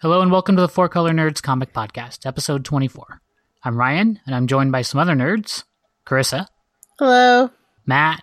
[0.00, 3.20] Hello and welcome to the Four Color Nerds Comic Podcast, episode 24.
[3.62, 5.64] I'm Ryan, and I'm joined by some other nerds
[6.06, 6.46] Carissa,
[6.98, 7.50] Hello.
[7.84, 8.22] Matt.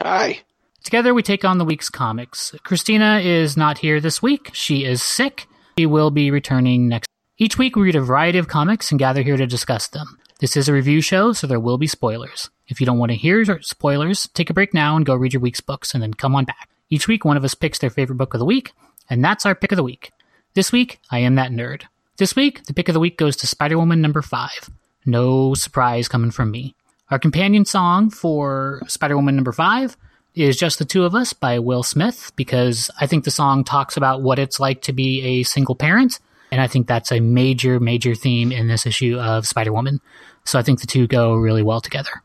[0.00, 0.40] Hi.
[0.82, 2.54] Together we take on the week's comics.
[2.64, 4.48] Krisztina is not here this week.
[4.54, 5.46] She is sick.
[5.78, 7.06] She will be returning next.
[7.36, 10.16] Each week we read a variety of comics and gather here to discuss them.
[10.40, 12.48] This is a review show, so there will be spoilers.
[12.66, 15.42] If you don't want to hear spoilers, take a break now and go read your
[15.42, 16.70] week's books and then come on back.
[16.88, 18.72] Each week one of us picks their favorite book of the week,
[19.10, 20.12] and that's our pick of the week.
[20.54, 21.82] This week, I am that nerd.
[22.16, 24.68] This week, the pick of the week goes to Spider Woman number 5.
[25.06, 26.74] No surprise coming from me.
[27.08, 29.96] Our companion song for Spider Woman number 5
[30.34, 33.96] is Just the Two of Us by Will Smith because I think the song talks
[33.96, 36.18] about what it's like to be a single parent.
[36.50, 40.00] And I think that's a major, major theme in this issue of Spider Woman.
[40.44, 42.24] So I think the two go really well together.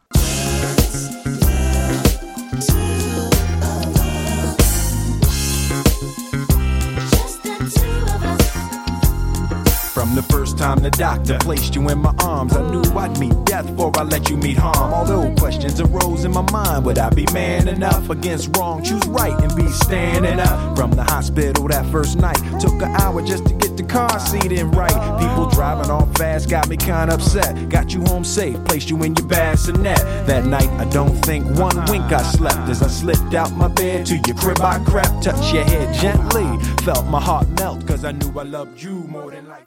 [9.96, 13.34] From the first time the doctor placed you in my arms, I knew I'd meet
[13.46, 14.94] death before I let you meet harm.
[14.94, 18.84] Although questions arose in my mind, would I be man enough against wrong?
[18.84, 20.76] Choose right and be standing up.
[20.76, 24.52] From the hospital that first night, took an hour just to get the car seat
[24.52, 24.92] in right.
[25.18, 27.70] People driving off fast got me kinda upset.
[27.70, 30.28] Got you home safe, placed you in your bassinet.
[30.28, 34.08] That night, I don't think one wink I slept as I slipped out my bed
[34.08, 34.60] to your crib.
[34.60, 38.84] I crept, touched your head gently, felt my heart melt, cause I knew I loved
[38.84, 39.64] you more than life.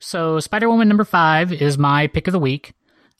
[0.00, 2.74] So, Spider Woman number five is my pick of the week.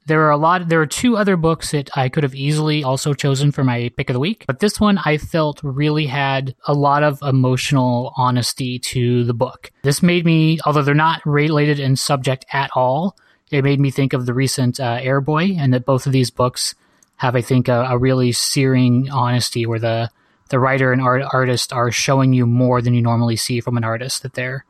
[0.06, 0.68] There are a lot.
[0.68, 4.08] There are two other books that I could have easily also chosen for my pick
[4.08, 8.78] of the week, but this one I felt really had a lot of emotional honesty
[8.78, 9.70] to the book.
[9.82, 13.16] This made me, although they're not related in subject at all,
[13.50, 16.74] it made me think of the recent uh, Airboy, and that both of these books
[17.16, 20.10] have, I think, a, a really searing honesty where the
[20.48, 23.84] the writer and art, artist are showing you more than you normally see from an
[23.84, 24.22] artist.
[24.22, 24.64] That they're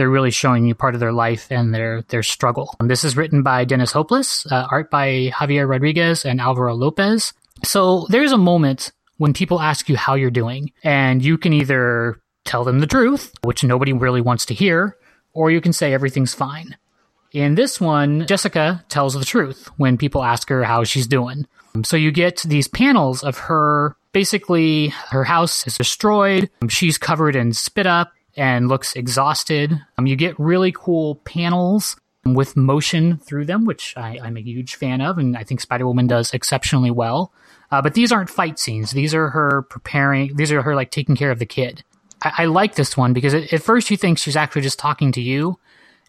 [0.00, 2.74] they're really showing you part of their life and their their struggle.
[2.80, 7.34] And this is written by Dennis Hopeless, uh, art by Javier Rodriguez and Alvaro Lopez.
[7.64, 12.18] So there's a moment when people ask you how you're doing, and you can either
[12.46, 14.96] tell them the truth, which nobody really wants to hear,
[15.34, 16.78] or you can say everything's fine.
[17.32, 21.46] In this one, Jessica tells the truth when people ask her how she's doing.
[21.84, 27.52] So you get these panels of her basically her house is destroyed, she's covered in
[27.52, 29.80] spit up and looks exhausted.
[29.98, 34.74] Um, you get really cool panels with motion through them, which I, am a huge
[34.74, 37.32] fan of, and I think Spider Woman does exceptionally well.
[37.70, 40.36] Uh, but these aren't fight scenes; these are her preparing.
[40.36, 41.84] These are her like taking care of the kid.
[42.22, 45.12] I, I like this one because it, at first you think she's actually just talking
[45.12, 45.58] to you,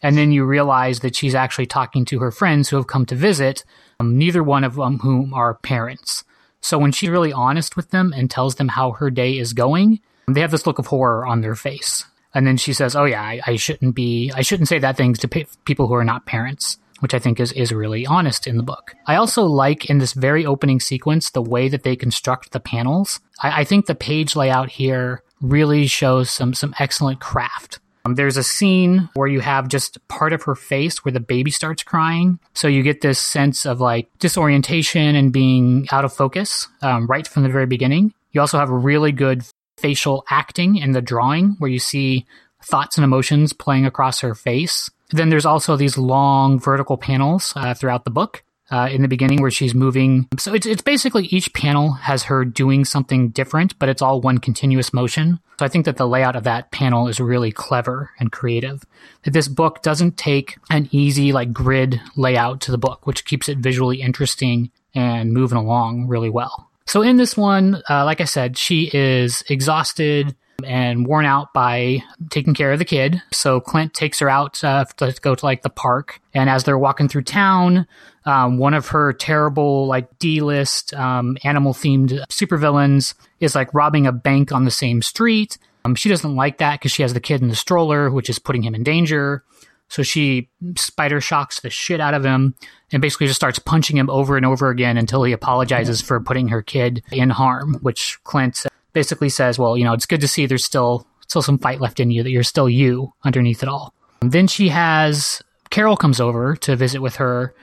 [0.02, 3.16] and then you realize that she's actually talking to her friends who have come to
[3.16, 3.64] visit.
[4.00, 6.24] Um, neither one of them whom are parents.
[6.62, 10.00] So when she's really honest with them and tells them how her day is going,
[10.28, 12.06] they have this look of horror on their face.
[12.34, 14.32] And then she says, "Oh yeah, I, I shouldn't be.
[14.36, 15.28] I shouldn't say that things to
[15.66, 18.94] people who are not parents." Which I think is, is really honest in the book.
[19.08, 23.20] I also like in this very opening sequence the way that they construct the panels.
[23.42, 27.80] I, I think the page layout here really shows some some excellent craft.
[28.06, 31.52] Um, there's a scene where you have just part of her face where the baby
[31.52, 32.40] starts crying.
[32.54, 37.28] So you get this sense of like disorientation and being out of focus um, right
[37.28, 38.14] from the very beginning.
[38.32, 39.44] You also have a really good
[39.82, 42.26] facial acting in the drawing where you see
[42.64, 44.90] thoughts and emotions playing across her face.
[45.10, 48.44] Then there's also these long vertical panels uh, throughout the book.
[48.70, 52.46] Uh, in the beginning, where she's moving, so it's it's basically each panel has her
[52.46, 55.42] doing something different, but it's all one continuous motion.
[55.60, 58.86] So I think that the layout of that panel is really clever and creative.
[59.24, 63.50] That this book doesn't take an easy like grid layout to the book, which keeps
[63.50, 66.71] it visually interesting and moving along really well.
[66.86, 72.04] So in this one, uh, like I said, she is exhausted and worn out by
[72.30, 73.22] taking care of the kid.
[73.34, 76.78] So Clint takes her out uh, to go to like the park, and as they're
[76.78, 77.88] walking through town,
[78.26, 84.52] um, one of her terrible like D-list um, animal-themed supervillains is like robbing a bank
[84.52, 85.58] on the same street.
[85.84, 88.38] Um, she doesn't like that because she has the kid in the stroller, which is
[88.38, 89.44] putting him in danger.
[89.88, 92.56] So she spider shocks the shit out of him
[92.92, 96.50] and basically just starts punching him over and over again until he apologizes for putting
[96.50, 100.46] her kid in harm, which Clint basically says, well, you know, it's good to see
[100.46, 103.94] there's still still some fight left in you, that you're still you underneath it all.
[104.20, 107.54] Then she has Carol comes over to visit with her.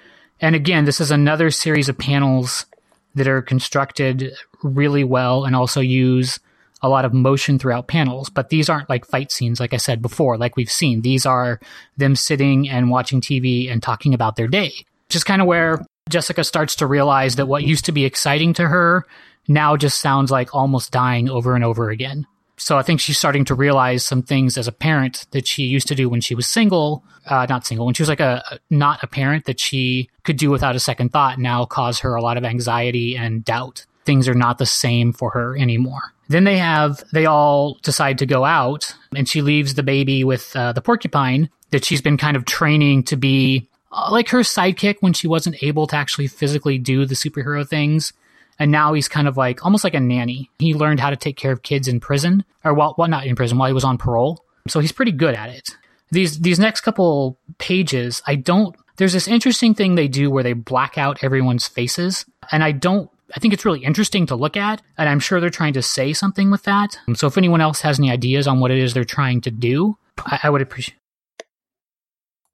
[0.40, 2.64] And again, this is another series of panels
[3.14, 4.32] that are constructed
[4.62, 6.40] really well and also use
[6.80, 10.00] a lot of motion throughout panels, but these aren't like fight scenes, like I said
[10.00, 11.02] before, like we've seen.
[11.02, 11.60] These are
[11.96, 14.72] them sitting and watching TV and talking about their day.
[15.08, 18.68] Just kind of where Jessica starts to realize that what used to be exciting to
[18.68, 19.04] her
[19.46, 22.26] now just sounds like almost dying over and over again.
[22.58, 25.86] So I think she's starting to realize some things as a parent that she used
[25.88, 29.02] to do when she was single, uh, not single, when she was like a not
[29.02, 32.36] a parent that she could do without a second thought now cause her a lot
[32.36, 33.86] of anxiety and doubt.
[34.04, 36.02] Things are not the same for her anymore.
[36.28, 40.54] Then they have, they all decide to go out and she leaves the baby with
[40.56, 44.96] uh, the porcupine that she's been kind of training to be Uh, like her sidekick
[45.00, 48.12] when she wasn't able to actually physically do the superhero things
[48.58, 50.50] and now he's kind of like almost like a nanny.
[50.58, 53.36] He learned how to take care of kids in prison, or well, well, not in
[53.36, 54.44] prison, while he was on parole.
[54.66, 55.76] So he's pretty good at it.
[56.10, 58.74] These these next couple pages, I don't.
[58.96, 63.10] There's this interesting thing they do where they black out everyone's faces, and I don't.
[63.36, 66.12] I think it's really interesting to look at, and I'm sure they're trying to say
[66.14, 66.98] something with that.
[67.14, 69.98] So if anyone else has any ideas on what it is they're trying to do,
[70.18, 70.97] I, I would appreciate.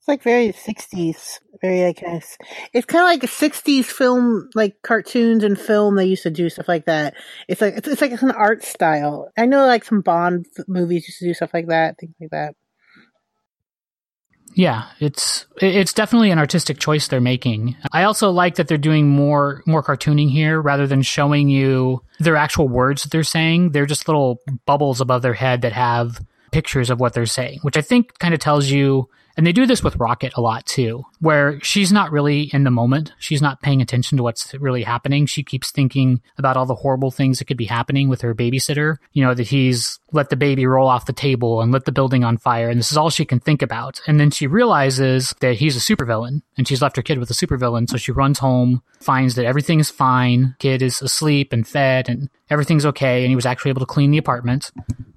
[0.05, 2.37] It's like very 60s, very like nice.
[2.75, 5.97] It's kind of like a 60s film, like cartoons and film.
[5.97, 7.15] They used to do stuff like that.
[7.49, 9.31] It's like it's, it's like an art style.
[9.35, 12.55] I know like some Bond movies used to do stuff like that, things like that.
[14.55, 17.75] Yeah, it's it's definitely an artistic choice they're making.
[17.91, 22.37] I also like that they're doing more more cartooning here rather than showing you their
[22.37, 23.71] actual words that they're saying.
[23.71, 26.21] They're just little bubbles above their head that have
[26.53, 29.67] pictures of what they're saying, which I think kind of tells you and they do
[29.67, 33.13] this with Rocket a lot too, where she's not really in the moment.
[33.19, 35.27] She's not paying attention to what's really happening.
[35.27, 38.99] She keeps thinking about all the horrible things that could be happening with her babysitter.
[39.13, 42.23] You know, that he's let the baby roll off the table and lit the building
[42.23, 42.69] on fire.
[42.69, 44.01] And this is all she can think about.
[44.07, 47.35] And then she realizes that he's a supervillain and she's left her kid with a
[47.35, 47.91] supervillain.
[47.91, 50.55] So she runs home, finds that everything is fine.
[50.61, 53.23] Kid is asleep and fed and everything's okay.
[53.23, 54.71] And he was actually able to clean the apartment,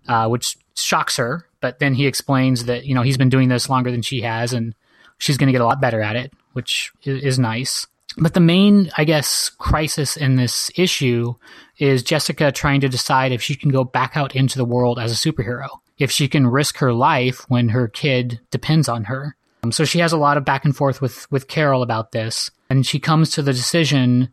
[0.08, 3.70] uh, which shocks her but then he explains that you know he's been doing this
[3.70, 4.74] longer than she has, and
[5.18, 7.86] she's going to get a lot better at it, which is, nice.
[8.18, 11.34] But the main, I guess, crisis in this issue
[11.78, 15.12] is Jessica trying to decide if she can go back out into the world as
[15.12, 15.68] a superhero,
[15.98, 19.36] if she can risk her life when her kid depends on her.
[19.62, 22.50] Um, so she has a lot of back and forth with with Carol about this,
[22.70, 24.30] and she comes to the decision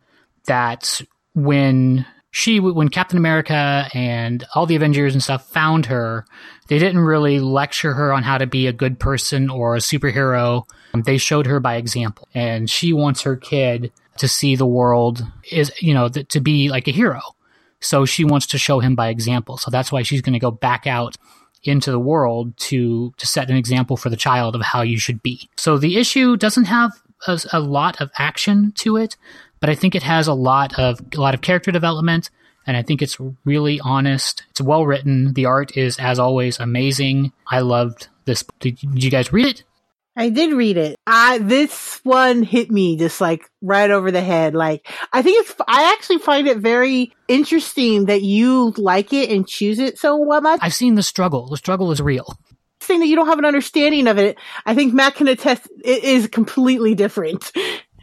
[0.47, 1.01] that
[1.35, 6.27] when she when Captain America and all the Avengers and stuff found her,
[6.67, 10.65] they didn't really lecture her on how to be a good person or a superhero.
[10.95, 15.25] Um, they showed her by example, and she wants her kid to see the world
[15.53, 17.21] is you know to be like a hero.
[17.79, 19.57] So she wants to show him by example.
[19.57, 21.17] So that's why she's going to go back out
[21.63, 25.23] into the world to to set an example for the child of how you should
[25.23, 25.49] be.
[25.57, 29.17] So the issue doesn't have a, a lot of action to it,
[29.65, 32.29] but I think it has a lot of a lot of character development,
[32.67, 33.17] and I think it's
[33.47, 34.45] really honest.
[34.51, 35.33] It's well written.
[35.33, 37.33] The art is, as always, amazing.
[37.47, 38.45] I loved this.
[38.61, 39.65] Did, did you guys read it?
[40.19, 40.97] I did read it.
[41.07, 44.55] I this one hit me just like right over the head.
[44.55, 45.55] Like I think it's.
[45.67, 50.61] I actually find it very interesting that you like it and choose it so much.
[50.63, 51.49] I've seen the struggle.
[51.49, 52.37] The struggle is real.
[52.83, 55.67] Saying that you don't have an understanding of it, I think Matt can attest.
[55.83, 57.51] It is completely different.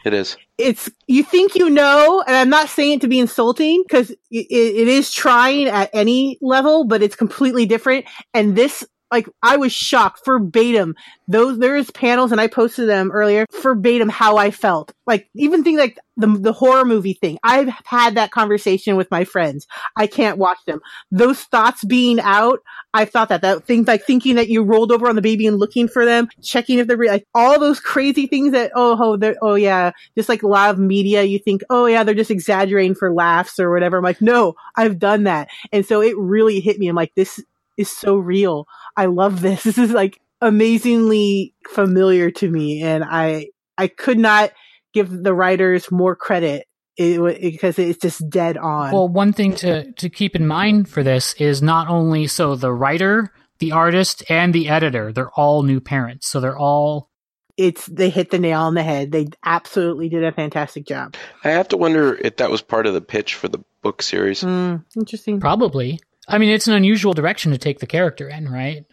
[0.04, 0.38] It is.
[0.62, 4.18] It's, you think you know, and I'm not saying it to be insulting because it,
[4.30, 8.06] it is trying at any level, but it's completely different.
[8.34, 10.96] And this like I was shocked verbatim.
[11.28, 14.94] Those there's panels and I posted them earlier verbatim how I felt.
[15.06, 17.38] Like even things like the the horror movie thing.
[17.44, 19.68] I've had that conversation with my friends.
[19.96, 20.80] I can't watch them.
[21.12, 22.60] Those thoughts being out,
[22.94, 25.58] I thought that that things like thinking that you rolled over on the baby and
[25.58, 29.18] looking for them, checking if they're re- like all those crazy things that oh oh
[29.18, 32.32] they're oh yeah, just like a lot of media, you think oh yeah they're just
[32.32, 33.98] exaggerating for laughs or whatever.
[33.98, 36.88] I'm like no, I've done that, and so it really hit me.
[36.88, 37.44] I'm like this
[37.78, 38.68] is so real.
[38.98, 39.64] I love this.
[39.72, 43.48] This is like amazingly familiar to me, and I
[43.78, 44.52] I could not
[44.94, 48.92] give the writers more credit it, because it's just dead on.
[48.92, 52.74] Well, one thing to to keep in mind for this is not only so the
[52.74, 57.10] writer, the artist, and the editor they're all new parents, so they're all.
[57.58, 59.12] It's they hit the nail on the head.
[59.12, 61.16] They absolutely did a fantastic job.
[61.44, 64.42] I have to wonder if that was part of the pitch for the book series.
[64.42, 65.40] Mm, interesting.
[65.40, 66.00] Probably.
[66.32, 68.86] I mean, it's an unusual direction to take the character in, right?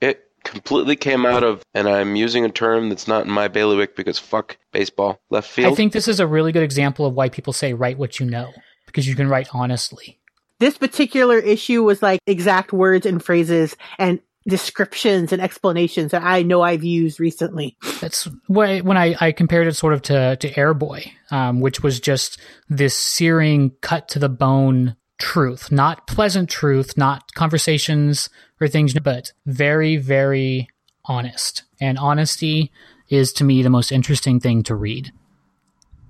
[0.00, 3.96] It completely came out of, and I'm using a term that's not in my bailiwick
[3.96, 5.72] because fuck baseball, left field.
[5.72, 8.26] I think this is a really good example of why people say write what you
[8.26, 8.52] know,
[8.86, 10.18] because you can write honestly.
[10.60, 16.42] This particular issue was like exact words and phrases and descriptions and explanations that I
[16.42, 17.76] know I've used recently.
[18.00, 22.00] That's why when I, I compared it sort of to, to Airboy, um, which was
[22.00, 28.28] just this searing, cut to the bone truth, not pleasant truth, not conversations
[28.60, 30.68] or things, but very, very
[31.04, 31.62] honest.
[31.80, 32.72] And honesty
[33.08, 35.12] is to me the most interesting thing to read.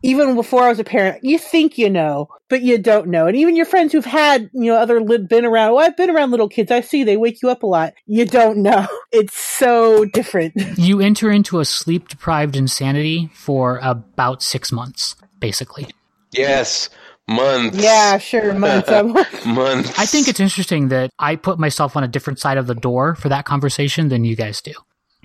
[0.03, 3.27] even before I was a parent, you think you know, but you don't know.
[3.27, 6.09] And even your friends who've had, you know, other li- been around, well, I've been
[6.09, 6.71] around little kids.
[6.71, 7.93] I see they wake you up a lot.
[8.07, 8.87] You don't know.
[9.13, 10.55] It's so different.
[10.79, 15.89] You enter into a sleep deprived insanity for about six months, basically.
[16.33, 16.89] Yes,
[17.31, 17.79] months.
[17.79, 18.53] yeah, sure.
[18.55, 18.89] Months.
[18.91, 19.13] I'm-
[19.47, 19.99] months.
[19.99, 23.15] I think it's interesting that I put myself on a different side of the door
[23.15, 24.73] for that conversation than you guys do.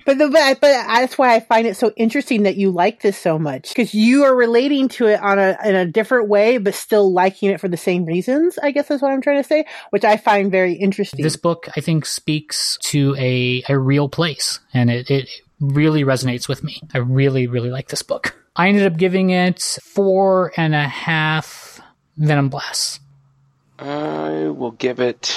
[0.06, 3.18] But the but, but that's why I find it so interesting that you like this
[3.18, 6.74] so much because you are relating to it on a in a different way, but
[6.74, 8.56] still liking it for the same reasons.
[8.62, 11.24] I guess is what I'm trying to say, which I find very interesting.
[11.24, 16.48] This book, I think, speaks to a, a real place, and it, it really resonates
[16.48, 16.80] with me.
[16.94, 18.36] I really, really like this book.
[18.54, 21.65] I ended up giving it four and a half
[22.16, 23.00] Venom Blasts.
[23.78, 25.36] I will give it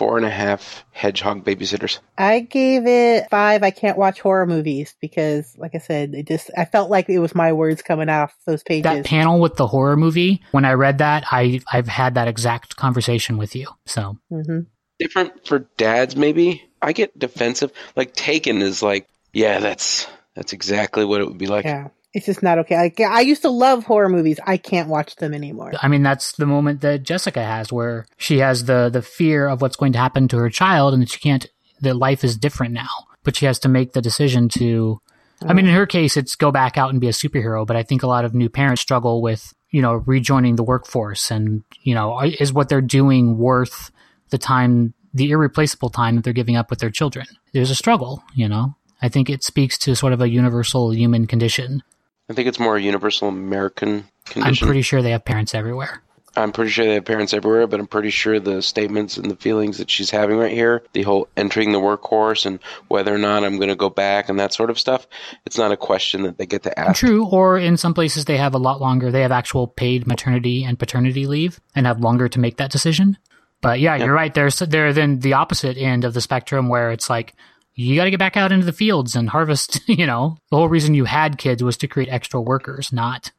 [0.00, 1.98] four and a half hedgehog babysitters.
[2.16, 3.62] I gave it five.
[3.62, 7.18] I can't watch horror movies because, like I said, it just I felt like it
[7.18, 8.84] was my words coming off those pages.
[8.84, 12.76] That panel with the horror movie, when I read that, I, I've had that exact
[12.76, 13.68] conversation with you.
[13.84, 14.60] So mm-hmm.
[14.98, 16.62] Different for dads, maybe.
[16.80, 17.70] I get defensive.
[17.94, 21.66] Like Taken is like, yeah, that's that's exactly what it would be like.
[21.66, 22.76] Yeah, it's just not okay.
[22.76, 24.40] Like I used to love horror movies.
[24.44, 25.72] I can't watch them anymore.
[25.80, 29.62] I mean, that's the moment that Jessica has where she has the, the fear of
[29.62, 31.46] what's going to happen to her child and that she can't,
[31.80, 32.88] that life is different now,
[33.22, 35.00] but she has to make the decision to,
[35.42, 37.82] I mean, in her case, it's go back out and be a superhero, but I
[37.82, 41.94] think a lot of new parents struggle with, you know, rejoining the workforce and, you
[41.94, 43.90] know, is what they're doing worth
[44.30, 47.26] the time, the irreplaceable time that they're giving up with their children?
[47.54, 48.74] There's a struggle, you know?
[49.00, 51.82] I think it speaks to sort of a universal human condition.
[52.30, 54.64] I think it's more a universal American condition.
[54.64, 56.00] I'm pretty sure they have parents everywhere.
[56.36, 59.34] I'm pretty sure they have parents everywhere, but I'm pretty sure the statements and the
[59.34, 63.42] feelings that she's having right here, the whole entering the workforce and whether or not
[63.42, 65.08] I'm going to go back and that sort of stuff,
[65.44, 67.00] it's not a question that they get to ask.
[67.00, 69.10] True, or in some places they have a lot longer.
[69.10, 73.18] They have actual paid maternity and paternity leave and have longer to make that decision.
[73.60, 74.32] But yeah, you're right.
[74.32, 77.34] There's they're then the opposite end of the spectrum where it's like
[77.74, 79.80] you got to get back out into the fields and harvest.
[79.88, 83.32] You know, the whole reason you had kids was to create extra workers, not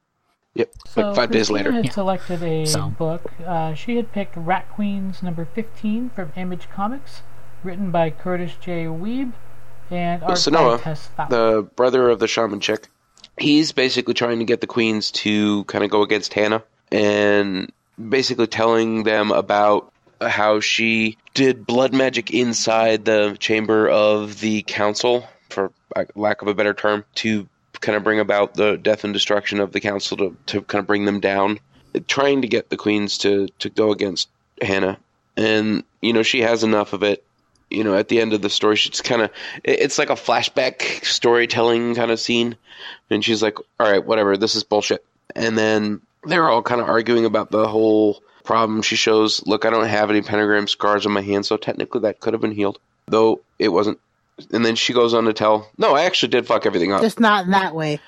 [0.53, 1.71] Yep, like five days later.
[1.71, 1.91] had Yeah.
[1.91, 2.89] selected a So.
[2.89, 3.31] book.
[3.45, 7.21] Uh, she had picked Rat Queens number 15 from Image Comics,
[7.63, 8.85] written by Kurtis J.
[8.85, 9.31] Wiebe
[9.89, 11.29] and art so by Noah, Tess Fowler.
[11.55, 12.89] the brother of the shaman chick,
[13.37, 17.71] he's basically trying to get the queens to kind of go against Hannah and
[18.09, 19.90] basically telling them about
[20.21, 25.71] how she did blood magic inside the chamber of the council, for
[26.15, 27.47] lack of a better term, to
[27.79, 30.87] kind of bring about the death and destruction of the council to, to kind of
[30.87, 31.59] bring them down,
[32.07, 34.29] trying to get the queens to, to go against
[34.61, 34.97] Hannah.
[35.35, 37.23] And, you know, she has enough of it
[37.71, 39.31] you know, at the end of the story, she's kind of,
[39.63, 42.57] it's like a flashback storytelling kind of scene.
[43.09, 45.03] And she's like, all right, whatever, this is bullshit.
[45.35, 48.81] And then they're all kind of arguing about the whole problem.
[48.81, 52.19] She shows, look, I don't have any pentagram scars on my hand, so technically that
[52.19, 53.99] could have been healed, though it wasn't.
[54.51, 57.01] And then she goes on to tell, no, I actually did fuck everything up.
[57.01, 57.99] Just not in that way.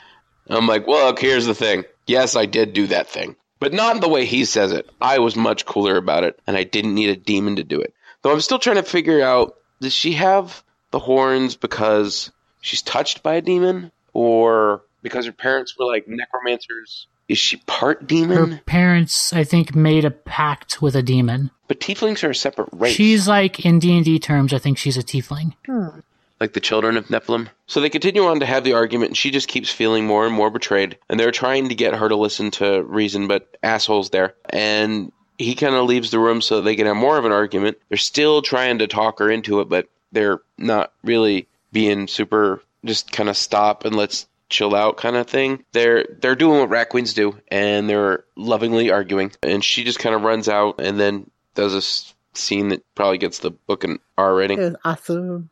[0.49, 1.85] I'm like, well, look, here's the thing.
[2.07, 4.89] Yes, I did do that thing, but not in the way he says it.
[4.99, 7.93] I was much cooler about it, and I didn't need a demon to do it.
[8.21, 13.21] Though I'm still trying to figure out does she have the horns because she's touched
[13.21, 17.07] by a demon, or because her parents were like necromancers?
[17.27, 18.51] Is she part demon?
[18.51, 19.34] her parents.
[19.34, 21.51] I think made a pact with a demon.
[21.68, 22.96] But tieflings are a separate race.
[22.96, 24.53] She's like in D and D terms.
[24.53, 25.53] I think she's a tiefling.
[25.65, 26.00] Hmm.
[26.39, 27.48] like the children of Nephilim.
[27.68, 30.36] So they continue on to have the argument, and she just keeps feeling more and
[30.36, 30.98] more betrayed.
[31.10, 34.36] And they're trying to get her to listen to reason, but assholes there.
[34.50, 37.77] And he kind of leaves the room so they can have more of an argument.
[37.88, 43.12] They're still trying to talk her into it, but they're not really being super just
[43.12, 45.63] kind of stop and let's chill out kind of thing.
[45.74, 49.31] They're they're doing what rat queens do, and they're lovingly arguing.
[49.41, 53.17] And she just kind of runs out and then does a s- scene that probably
[53.17, 55.50] gets the book an R rating It was awesome.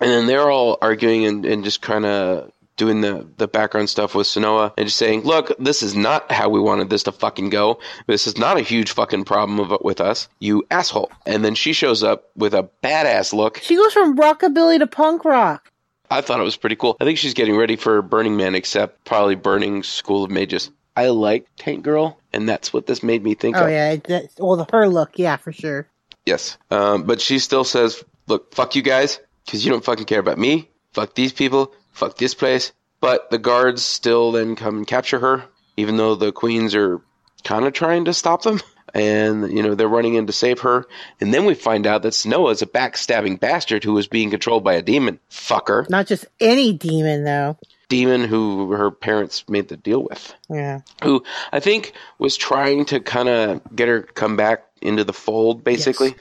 [0.00, 4.14] and then they're all arguing and, and just kind of doing the, the background stuff
[4.14, 7.50] with Sonoa and just saying, look, this is not how we wanted this to fucking
[7.50, 7.78] go.
[8.06, 11.10] This is not a huge fucking problem of, with us, you asshole.
[11.26, 13.58] And then she shows up with a badass look.
[13.62, 15.70] She goes from rockabilly to punk rock.
[16.12, 16.96] I thought it was pretty cool.
[17.00, 20.70] I think she's getting ready for Burning Man, except probably Burning School of Mages.
[20.94, 23.70] I like Tank Girl, and that's what this made me think Oh of.
[23.70, 25.86] yeah, that, well, the, her look, yeah, for sure.
[26.26, 26.58] Yes.
[26.70, 30.38] Um, but she still says, look, fuck you guys, because you don't fucking care about
[30.38, 30.68] me.
[30.92, 31.72] Fuck these people.
[31.92, 32.72] Fuck this place.
[33.00, 35.44] But the guards still then come and capture her,
[35.76, 37.00] even though the queens are
[37.42, 38.60] kind of trying to stop them.
[38.94, 40.86] And, you know, they're running in to save her.
[41.20, 44.64] And then we find out that Snowa is a backstabbing bastard who was being controlled
[44.64, 45.18] by a demon.
[45.30, 45.88] Fucker.
[45.88, 47.56] Not just any demon though.
[47.92, 50.34] demon who her parents made the deal with.
[50.48, 50.80] Yeah.
[51.04, 51.22] Who
[51.52, 56.08] I think was trying to kind of get her come back into the fold, basically.
[56.08, 56.18] Yes.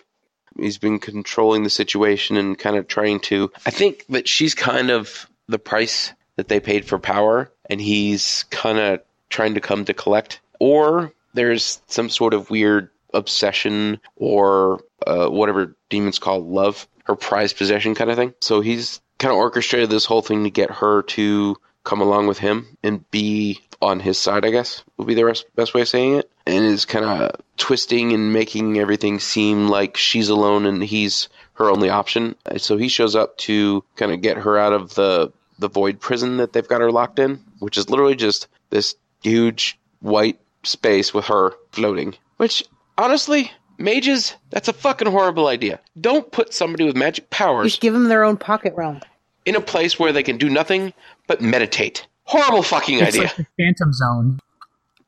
[0.58, 3.54] He's been controlling the situation and kind of trying to.
[3.66, 8.44] I think that she's kind of the price that they paid for power, and he's
[8.50, 9.00] kind of
[9.30, 10.42] trying to come to collect.
[10.60, 17.58] Or there's some sort of weird obsession or uh, whatever demons call love, her prized
[17.58, 18.34] possession kind of thing.
[18.42, 22.38] So he's kind of orchestrated this whole thing to get her to come along with
[22.38, 25.88] him and be on his side, I guess, would be the rest, best way of
[25.88, 26.32] saying it.
[26.46, 31.70] And is kind of twisting and making everything seem like she's alone and he's her
[31.70, 32.36] only option.
[32.58, 36.38] So he shows up to kind of get her out of the the void prison
[36.38, 41.26] that they've got her locked in, which is literally just this huge white space with
[41.26, 42.16] her floating.
[42.38, 42.64] Which
[42.98, 45.80] honestly, mages, that's a fucking horrible idea.
[46.00, 49.02] Don't put somebody with magic powers Just give them their own pocket realm.
[49.46, 50.94] in a place where they can do nothing
[51.28, 52.08] but meditate.
[52.24, 53.22] Horrible fucking It's idea.
[53.24, 54.40] like the Phantom Zone.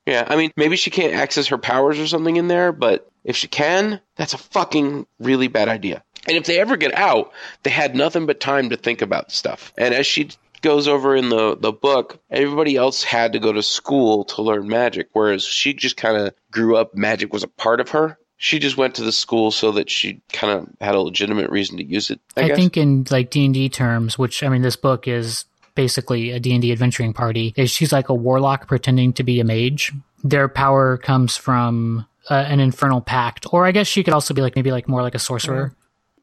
[0.05, 3.38] Yeah, I mean, maybe she can't access her powers or something in there, but if
[3.38, 6.03] she can, that's a fucking really bad idea.
[6.27, 7.31] And if they ever get out,
[7.63, 9.72] they had nothing but time to think about stuff.
[9.77, 10.29] And as she
[10.63, 14.67] goes over in the, the book, everybody else had to go to school to learn
[14.67, 18.17] magic, whereas she just kind of grew up, magic was a part of her.
[18.38, 21.77] She just went to the school so that she kind of had a legitimate reason
[21.77, 22.20] to use it.
[22.36, 25.46] I, I, think in like D and D terms, which I mean, this book is
[25.75, 27.53] basically a D and D adventuring party.
[27.55, 29.93] Is she's like a warlock pretending to be a mage.
[30.25, 34.41] Their power comes from uh, an infernal pact, or I guess she could also be
[34.41, 35.74] like maybe like more like a sorcerer.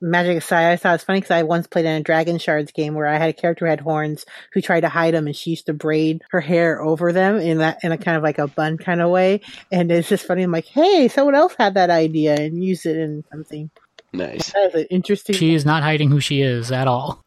[0.00, 2.94] Magic aside, I thought it's funny because I once played in a Dragon Shards game
[2.94, 5.50] where I had a character who had horns who tried to hide them, and she
[5.50, 8.48] used to braid her hair over them in that in a kind of like a
[8.48, 9.42] bun kind of way.
[9.70, 10.42] And it's just funny.
[10.42, 13.70] I'm like, hey, someone else had that idea and used it in something.
[14.12, 14.52] nice.
[14.52, 15.36] That was an interesting.
[15.36, 17.22] She is not hiding who she is at all.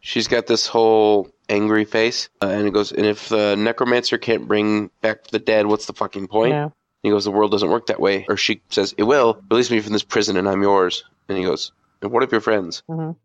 [0.00, 4.48] she's got this whole angry face, uh, and it goes, and if the necromancer can't
[4.48, 6.52] bring back the dead, what's the fucking point?
[6.52, 6.70] Yeah.
[7.02, 8.26] He goes, the world doesn't work that way.
[8.28, 9.40] Or she says, it will.
[9.48, 11.04] Release me from this prison, and I'm yours.
[11.28, 11.70] And he goes,
[12.02, 12.82] and what of your friends?
[12.88, 13.16] Mhm.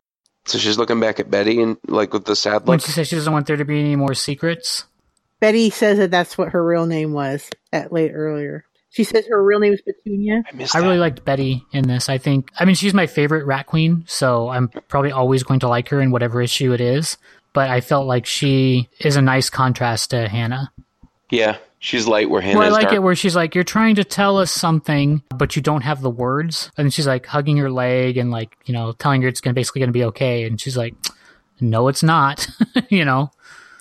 [0.46, 2.68] So she's looking back at Betty and like with the sad look.
[2.68, 4.86] When she says she doesn't want there to be any more secrets,
[5.40, 8.66] Betty says that that's what her real name was at late earlier.
[8.90, 10.44] She says her real name is Petunia.
[10.54, 12.10] I I really liked Betty in this.
[12.10, 15.70] I think, I mean, she's my favorite Rat Queen, so I'm probably always going to
[15.70, 17.18] like her in whatever issue it is.
[17.54, 20.72] But I felt like she is a nice contrast to Hannah.
[21.30, 22.96] yeah, she's light where Hannah Where I like dark.
[22.96, 26.10] it where she's like, you're trying to tell us something, but you don't have the
[26.10, 26.72] words.
[26.78, 29.82] And she's like hugging her leg and like, you know, telling her it's gonna basically
[29.82, 30.46] gonna be okay.
[30.46, 30.96] And she's like,
[31.60, 32.48] no, it's not.
[32.90, 33.32] you know,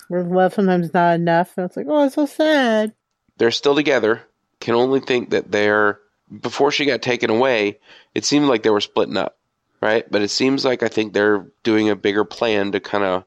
[0.09, 1.53] Where love sometimes is not enough.
[1.55, 2.93] And it's like, oh, it's so sad.
[3.37, 4.21] They're still together.
[4.59, 5.99] Can only think that they're
[6.41, 7.79] before she got taken away.
[8.13, 9.37] It seemed like they were splitting up,
[9.81, 10.09] right?
[10.09, 13.23] But it seems like I think they're doing a bigger plan to kind of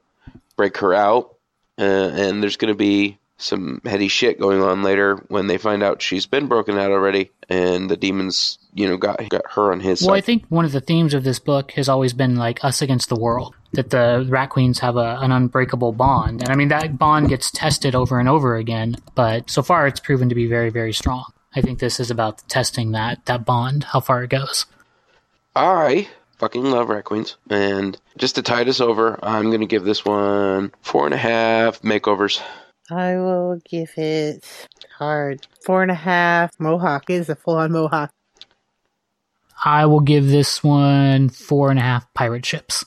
[0.55, 1.35] break her out,
[1.77, 5.83] uh, and there's going to be some heady shit going on later when they find
[5.83, 9.79] out she's been broken out already, and the demons, you know, got got her on
[9.79, 10.07] his side.
[10.07, 12.81] well, I think one of the themes of this book has always been like us
[12.81, 13.55] against the world.
[13.73, 17.51] That the Rat Queens have a, an unbreakable bond, and I mean that bond gets
[17.51, 18.95] tested over and over again.
[19.15, 21.25] But so far, it's proven to be very, very strong.
[21.55, 24.65] I think this is about testing that that bond, how far it goes.
[25.55, 29.83] I fucking love Rat Queens, and just to tide us over, I'm going to give
[29.83, 32.41] this one four and a half makeovers.
[32.89, 34.45] I will give it
[34.97, 35.47] hard.
[35.63, 36.51] Four and a half.
[36.59, 38.11] Mohawk is a full on Mohawk.
[39.63, 42.85] I will give this one four and a half pirate ships.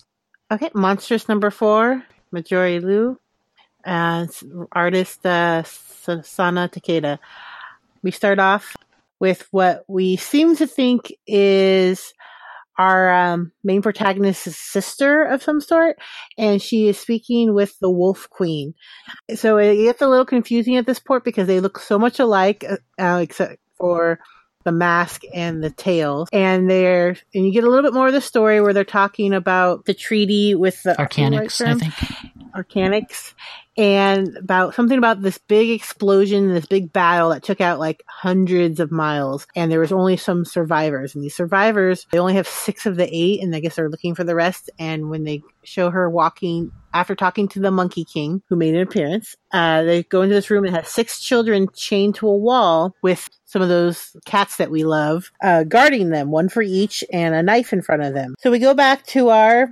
[0.50, 3.18] Okay, Monstress number four, Marjorie Liu,
[3.84, 4.30] and
[4.72, 7.18] artist uh, Sana Takeda.
[8.02, 8.76] We start off
[9.18, 12.14] with what we seem to think is
[12.78, 15.96] our um, main protagonist's sister of some sort,
[16.38, 18.74] and she is speaking with the Wolf Queen.
[19.34, 22.64] So it gets a little confusing at this point because they look so much alike,
[22.68, 24.20] uh, uh, except for
[24.64, 26.28] the mask and the tails.
[26.32, 29.34] And they're and you get a little bit more of the story where they're talking
[29.34, 31.94] about the treaty with the Arcanics, I think.
[32.58, 33.34] Arcanics
[33.78, 38.80] and about something about this big explosion, this big battle that took out like hundreds
[38.80, 41.14] of miles, and there was only some survivors.
[41.14, 44.16] And these survivors, they only have six of the eight, and I guess they're looking
[44.16, 44.68] for the rest.
[44.80, 48.82] And when they show her walking after talking to the Monkey King, who made an
[48.82, 52.96] appearance, uh, they go into this room and have six children chained to a wall
[53.00, 57.32] with some of those cats that we love, uh, guarding them, one for each, and
[57.32, 58.34] a knife in front of them.
[58.40, 59.70] So we go back to our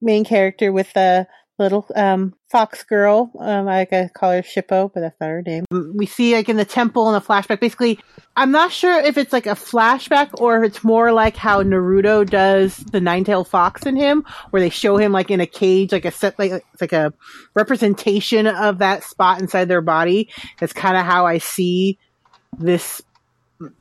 [0.00, 1.26] main character with the
[1.58, 3.30] little um fox girl.
[3.38, 5.64] Um, I gotta call her Shippo, but that's not her name.
[5.70, 7.60] We see like in the temple in the flashback.
[7.60, 7.98] Basically,
[8.36, 12.28] I'm not sure if it's like a flashback or if it's more like how Naruto
[12.28, 16.04] does the nine-tailed fox in him, where they show him like in a cage, like
[16.04, 17.12] a set, like it's like a
[17.54, 20.30] representation of that spot inside their body.
[20.60, 21.98] That's kind of how I see
[22.58, 23.02] this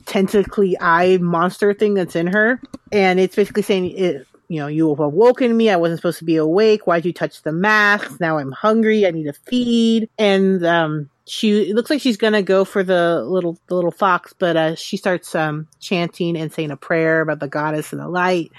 [0.05, 2.59] tentacly eye monster thing that's in her,
[2.91, 5.69] and it's basically saying it you know, you have awoken me.
[5.69, 6.87] I wasn't supposed to be awake.
[6.87, 8.19] Why'd you touch the mask?
[8.19, 9.05] Now I'm hungry.
[9.05, 10.09] I need to feed.
[10.17, 14.55] And, um, she, looks like she's gonna go for the little, the little fox, but,
[14.55, 18.51] uh, she starts, um, chanting and saying a prayer about the goddess and the light.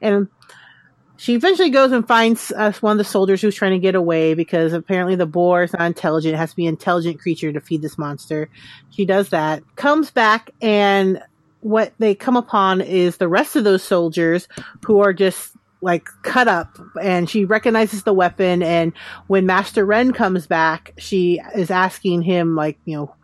[0.00, 0.28] And
[1.16, 4.34] she eventually goes and finds uh, one of the soldiers who's trying to get away
[4.34, 6.34] because apparently the boar is not intelligent.
[6.34, 8.48] It has to be an intelligent creature to feed this monster.
[8.90, 11.22] She does that, comes back and
[11.64, 14.46] what they come upon is the rest of those soldiers
[14.84, 18.92] who are just like cut up and she recognizes the weapon and
[19.28, 23.14] when master ren comes back she is asking him like you know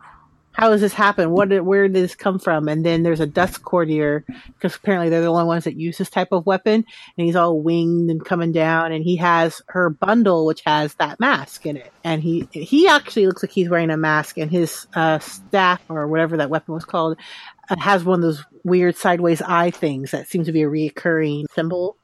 [0.53, 1.31] how does this happen?
[1.31, 2.67] What did, where did this come from?
[2.67, 6.09] And then there's a Dusk courtier because apparently they're the only ones that use this
[6.09, 6.85] type of weapon
[7.17, 11.19] and he's all winged and coming down and he has her bundle which has that
[11.19, 11.91] mask in it.
[12.03, 16.07] And he he actually looks like he's wearing a mask and his uh, staff or
[16.07, 17.17] whatever that weapon was called
[17.79, 21.97] has one of those weird sideways eye things that seems to be a recurring symbol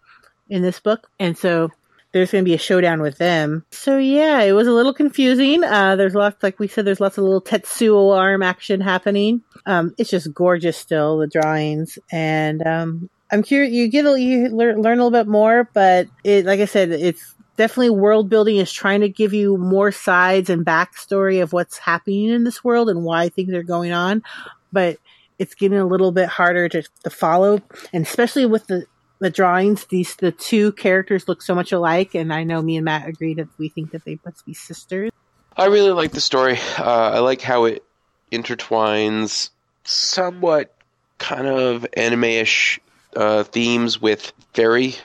[0.49, 1.09] in this book.
[1.19, 1.69] And so
[2.13, 3.65] there's going to be a showdown with them.
[3.71, 5.63] So yeah, it was a little confusing.
[5.63, 9.41] Uh, there's lots, like we said, there's lots of little Tetsuo arm action happening.
[9.65, 11.99] Um, it's just gorgeous still, the drawings.
[12.11, 16.07] And, um, I'm curious, you get, a, you learn, learn a little bit more, but
[16.23, 20.49] it, like I said, it's definitely world building is trying to give you more sides
[20.49, 24.23] and backstory of what's happening in this world and why things are going on.
[24.71, 24.97] But
[25.39, 27.61] it's getting a little bit harder to, to follow,
[27.93, 28.85] and especially with the
[29.19, 32.85] the drawings, these the two characters look so much alike, and I know me and
[32.85, 35.11] Matt agree that we think that they must be sisters.
[35.55, 36.59] I really like the story.
[36.77, 37.83] Uh, I like how it
[38.31, 39.49] intertwines
[39.83, 40.75] somewhat
[41.17, 42.79] kind of anime-ish
[43.15, 44.95] uh, themes with fairy,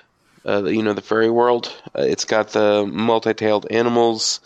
[0.47, 1.75] uh, you know, the fairy world.
[1.97, 4.41] Uh, it's got the multi-tailed animals.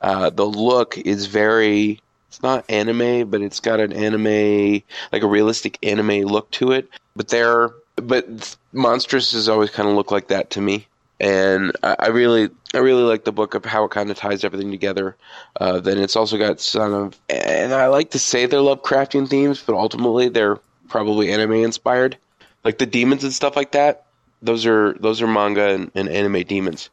[0.00, 5.26] Uh, the look is very it's not anime, but it's got an anime, like a
[5.26, 6.88] realistic anime look to it.
[7.16, 10.86] But there, but Monstress has always kind of looked like that to me,
[11.18, 14.44] and I, I really, I really like the book of how it kind of ties
[14.44, 15.16] everything together.
[15.60, 19.60] Uh, then it's also got some of, and I like to say they're Lovecraftian themes,
[19.60, 22.16] but ultimately they're probably anime inspired,
[22.62, 24.06] like the demons and stuff like that.
[24.40, 26.90] Those are those are manga and, and anime demons.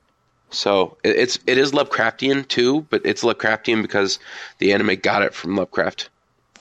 [0.49, 4.19] So it's it is Lovecraftian too, but it's Lovecraftian because
[4.59, 6.09] the anime got it from Lovecraft.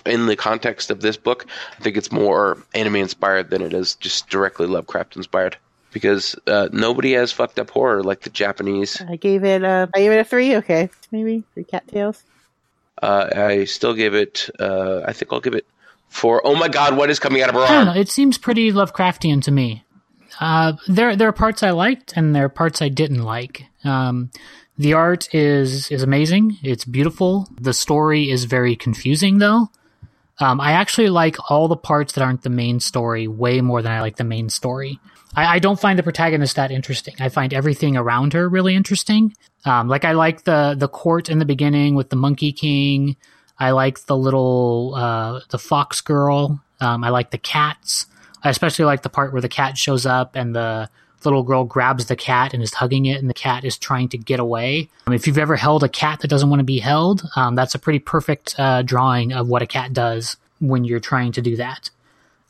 [0.05, 1.47] In the context of this book,
[1.79, 5.57] I think it's more anime inspired than it is just directly Lovecraft inspired.
[5.93, 9.01] Because uh, nobody has fucked up horror like the Japanese.
[9.09, 10.57] I gave it a I gave it a three.
[10.57, 12.23] Okay, maybe three cattails.
[13.01, 14.51] Uh, I still give it.
[14.59, 15.67] Uh, I think I'll give it
[16.09, 16.41] four.
[16.45, 17.95] Oh my god, what is coming out of her I don't arm?
[17.95, 18.01] know.
[18.01, 19.85] It seems pretty Lovecraftian to me.
[20.41, 23.65] Uh, there there are parts I liked and there are parts I didn't like.
[23.85, 24.31] Um,
[24.79, 26.59] the art is is amazing.
[26.63, 27.49] It's beautiful.
[27.61, 29.71] The story is very confusing though.
[30.39, 33.93] Um, I actually like all the parts that aren't the main story way more than
[33.93, 35.01] I like the main story.
[35.35, 37.15] I, I don't find the protagonist that interesting.
[37.21, 39.35] I find everything around her really interesting.
[39.65, 43.17] Um, like I like the the court in the beginning with the Monkey King.
[43.59, 46.61] I like the little uh, the fox girl.
[46.81, 48.07] Um, I like the cats.
[48.47, 50.89] I especially like the part where the cat shows up and the
[51.25, 54.19] little girl grabs the cat and is hugging it, and the cat is trying to
[54.19, 54.89] get away.
[55.09, 57.75] Um, if you've ever held a cat that doesn't want to be held, um, that's
[57.75, 61.57] a pretty perfect uh, drawing of what a cat does when you're trying to do
[61.57, 61.91] that.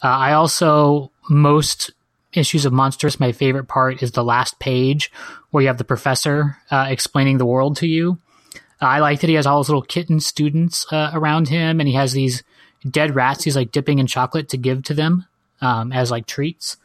[0.02, 1.92] Uh, I also most
[2.34, 5.10] issues of Monstress, my favorite part is the last page
[5.50, 8.18] where you have the professor uh, explaining the world to you.
[8.78, 11.94] I like that he has all his little kitten students uh, around him, and he
[11.94, 12.42] has these
[12.88, 15.24] dead rats he's like dipping in chocolate to give to them
[15.60, 16.76] um, as like treats.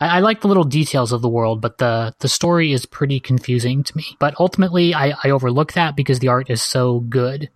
[0.00, 3.20] I, I like the little details of the world, but the the story is pretty
[3.20, 4.16] confusing to me.
[4.18, 7.50] But ultimately, I, I overlook that because the art is so good.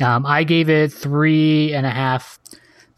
[0.00, 2.38] Um, I gave it three and a half.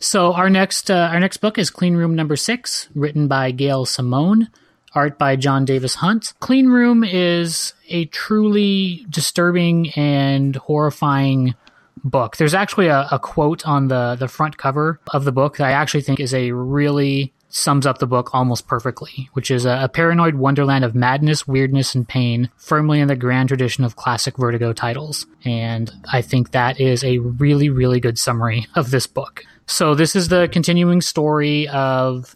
[0.00, 3.84] So our next uh, our next book is Clean Room Number Six, written by Gail
[3.84, 4.48] Simone,
[4.94, 6.34] art by Jon Davis-Hunt.
[6.40, 11.54] Clean Room is a truly disturbing and horrifying
[12.02, 12.36] book.
[12.36, 15.72] There's actually a, a quote on the the front cover of the book that I
[15.72, 19.88] actually think is a really sums up the book almost perfectly, which is a, a,
[19.88, 24.72] paranoid wonderland of madness, weirdness, and pain, firmly in the grand tradition of classic Vertigo
[24.72, 25.24] titles.
[25.44, 29.44] And I think that is a really, really good summary of this book.
[29.66, 32.34] So this is the continuing story of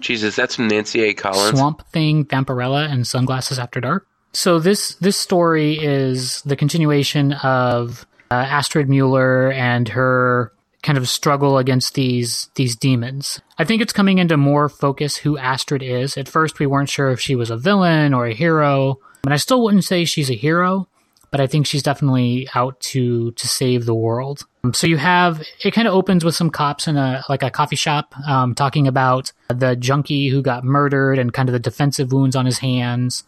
[0.00, 1.14] Jesus, that's from Nancy A.
[1.14, 1.58] Collins.
[1.58, 4.06] Swamp Thing, Vampirella, and Sunglasses After Dark.
[4.32, 11.08] So this this story is the continuation of uh, Astrid Mueller and her kind of
[11.08, 13.40] struggle against these these demons.
[13.58, 16.16] I think it's coming into more focus who Astrid is.
[16.16, 19.36] At first, we weren't sure if she was a villain or a hero, and I
[19.36, 20.88] still wouldn't say she's a hero,
[21.30, 24.46] but I think she's definitely out to to save the world.
[24.64, 27.50] Um, so you have it kind of opens with some cops in a like a
[27.50, 32.12] coffee shop um, talking about the junkie who got murdered and kind of the defensive
[32.12, 33.24] wounds on his hands,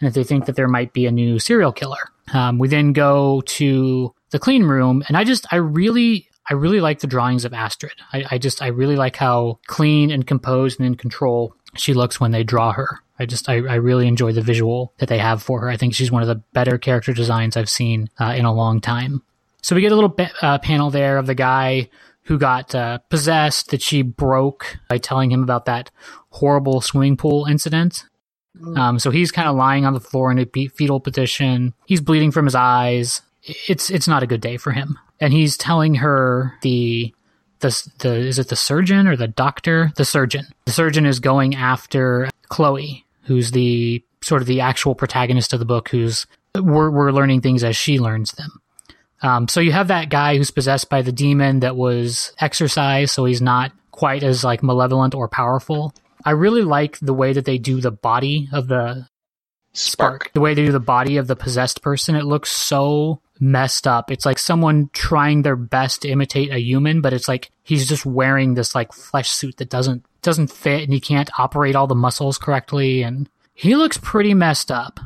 [0.00, 2.10] and if they think that there might be a new serial killer.
[2.32, 6.80] Um, we then go to the clean room, and I just I really I really
[6.80, 7.94] like the drawings of Astrid.
[8.12, 12.18] I, I, just I really like how clean and composed and in control she looks
[12.18, 12.98] when they draw her.
[13.16, 15.68] I just I, I really enjoy the visual that they have for her.
[15.68, 18.80] I think she's one of the better character designs I've seen uh, in a long
[18.80, 19.22] time.
[19.62, 21.88] So we get a little bit, uh, panel there of the guy
[22.22, 25.92] who got uh, possessed that she broke by telling him about that
[26.30, 28.04] horrible swimming pool incident.
[28.60, 28.78] Mm.
[28.78, 31.72] Um, so he's kind of lying on the floor in a fetal position.
[31.86, 33.22] He's bleeding from his eyes.
[33.46, 37.14] It's it's not a good day for him and he's telling her the
[37.60, 39.92] the the is it the surgeon or the doctor?
[39.96, 40.46] The surgeon.
[40.66, 45.64] The surgeon is going after Chloe, who's the sort of the actual protagonist of the
[45.64, 48.60] book, who's we're we're learning things as she learns them.
[49.22, 53.24] Um, so you have that guy who's possessed by the demon that was exorcised, so
[53.24, 55.94] he's not quite as like malevolent or powerful.
[56.24, 59.06] I really like the way that they do the body of the
[59.72, 60.30] spark.
[60.34, 64.10] The way they do the body of the possessed person, it looks so messed up.
[64.10, 68.06] It's like someone trying their best to imitate a human, but it's like he's just
[68.06, 71.94] wearing this like flesh suit that doesn't doesn't fit and he can't operate all the
[71.94, 74.98] muscles correctly and he looks pretty messed up.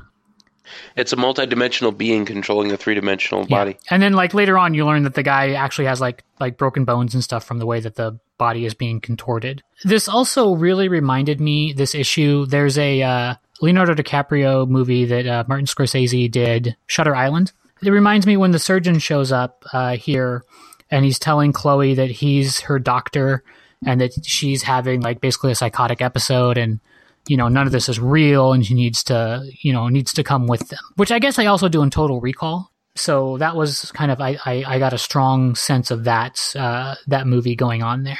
[0.96, 3.56] It's a multi-dimensional being controlling a three-dimensional yeah.
[3.56, 3.78] body.
[3.90, 6.84] And then like later on you learn that the guy actually has like like broken
[6.84, 9.64] bones and stuff from the way that the body is being contorted.
[9.82, 15.44] This also really reminded me this issue there's a uh, Leonardo DiCaprio movie that uh,
[15.48, 17.52] Martin Scorsese did, Shutter Island.
[17.82, 20.44] It reminds me when the surgeon shows up uh, here
[20.90, 23.42] and he's telling Chloe that he's her doctor
[23.86, 26.80] and that she's having like basically a psychotic episode and
[27.28, 30.24] you know none of this is real and she needs to you know needs to
[30.24, 32.72] come with them which i guess i also do in total recall.
[32.96, 36.96] So that was kind of i i, I got a strong sense of that uh,
[37.06, 38.18] that movie going on there.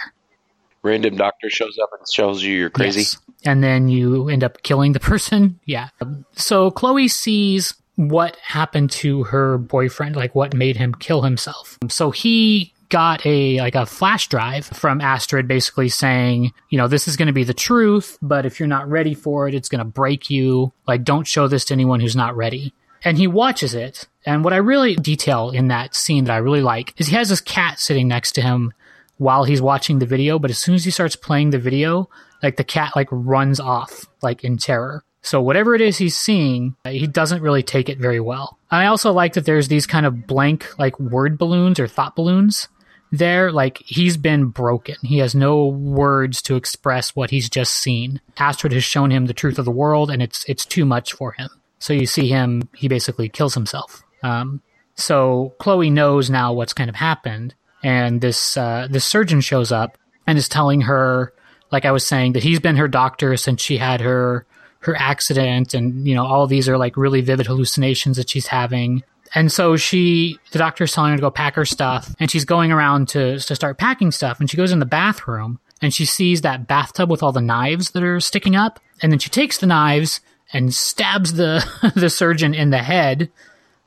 [0.83, 3.01] Random doctor shows up and tells you you're crazy?
[3.01, 3.17] Yes.
[3.45, 5.59] and then you end up killing the person?
[5.67, 5.89] Yeah.
[6.37, 11.77] So chloe sees what happened to her boyfriend, like what made him kill himself.
[11.89, 17.09] So he got a like a flash drive from Astrid basically saying, you know, this
[17.09, 19.81] is going to be the truth, but if you're not ready for it, it's going
[19.81, 20.73] to break you.
[20.87, 22.73] Like don't show this to anyone who's not ready.
[23.03, 24.07] And he watches it.
[24.25, 27.31] And what I really detail in that scene that I really like is he has
[27.31, 28.73] this cat sitting next to him
[29.17, 32.09] while he's watching the video, but as soon as he starts playing the video,
[32.45, 35.03] like the cat like runs off like in terror.
[35.23, 38.59] So whatever it is he's seeing, he doesn't really take it very well.
[38.71, 42.69] I also like that there's these kind of blank like word balloons or thought balloons
[43.11, 43.51] there.
[43.51, 44.97] Like he's been broken.
[45.03, 48.21] He has no words to express what he's just seen.
[48.37, 51.33] Astrid has shown him the truth of the world and it's it's too much for
[51.33, 51.51] him.
[51.79, 54.03] So you see him, he basically kills himself.
[54.23, 54.63] Um,
[54.95, 57.55] so Chloe knows now what's kind of happened,
[57.85, 61.33] and this uh, this surgeon shows up and is telling her,
[61.71, 64.45] like I was saying, that he's been her doctor since she had her
[64.81, 69.03] her accident and you know all these are like really vivid hallucinations that she's having.
[69.35, 72.73] And so she the doctor's telling her to go pack her stuff and she's going
[72.73, 76.41] around to to start packing stuff and she goes in the bathroom and she sees
[76.43, 78.81] that bathtub with all the knives that are sticking up.
[79.03, 80.21] And then she takes the knives
[80.53, 81.65] and stabs the
[81.95, 83.31] the surgeon in the head.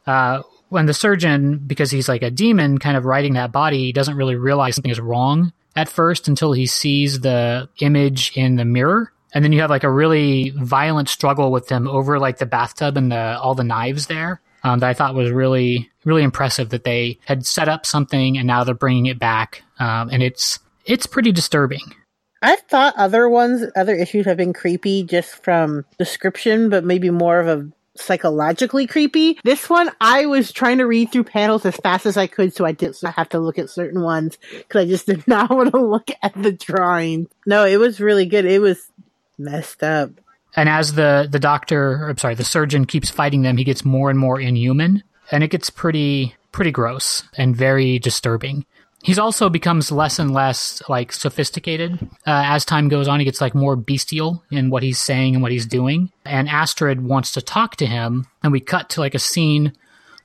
[0.06, 4.16] Uh, when the surgeon because he's like a demon kind of riding that body doesn't
[4.16, 9.12] really realize something is wrong at first until he sees the image in the mirror
[9.34, 12.98] and then you have like a really violent struggle with them over like the bathtub
[12.98, 16.84] and the all the knives there um, that I thought was really really impressive that
[16.84, 21.06] they had set up something and now they're bringing it back um, and it's it's
[21.06, 21.96] pretty disturbing.
[22.42, 27.40] I thought other ones, other issues have been creepy just from description, but maybe more
[27.40, 29.38] of a psychologically creepy.
[29.44, 32.66] This one, I was trying to read through panels as fast as I could so
[32.66, 35.80] I didn't have to look at certain ones because I just did not want to
[35.80, 37.28] look at the drawing.
[37.46, 38.46] No, it was really good.
[38.46, 38.90] It was
[39.44, 40.12] messed up.
[40.56, 44.10] And as the the doctor, I'm sorry, the surgeon keeps fighting them, he gets more
[44.10, 48.66] and more inhuman, and it gets pretty pretty gross and very disturbing.
[49.04, 51.94] He's also becomes less and less like sophisticated
[52.28, 53.20] uh, as time goes on.
[53.20, 56.12] He gets like more bestial in what he's saying and what he's doing.
[56.24, 59.74] And Astrid wants to talk to him, and we cut to like a scene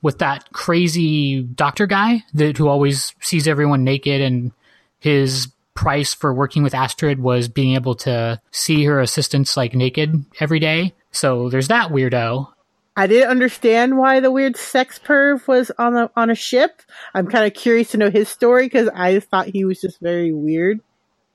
[0.03, 4.53] with that crazy doctor guy that who always sees everyone naked and
[4.99, 10.25] his price for working with Astrid was being able to see her assistants like naked
[10.41, 10.95] every day.
[11.13, 12.49] So there's that weirdo.
[12.97, 16.81] I didn't understand why the weird sex perv was on a on a ship.
[17.15, 20.33] I'm kind of curious to know his story because I thought he was just very
[20.33, 20.81] weird.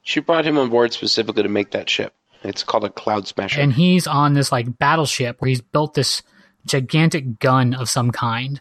[0.02, 2.14] She brought him on board specifically to make that ship.
[2.44, 3.62] It's called a Cloud Smasher.
[3.62, 6.24] and he's on this like battleship where he's built this
[6.66, 8.60] gigantic gun of some kind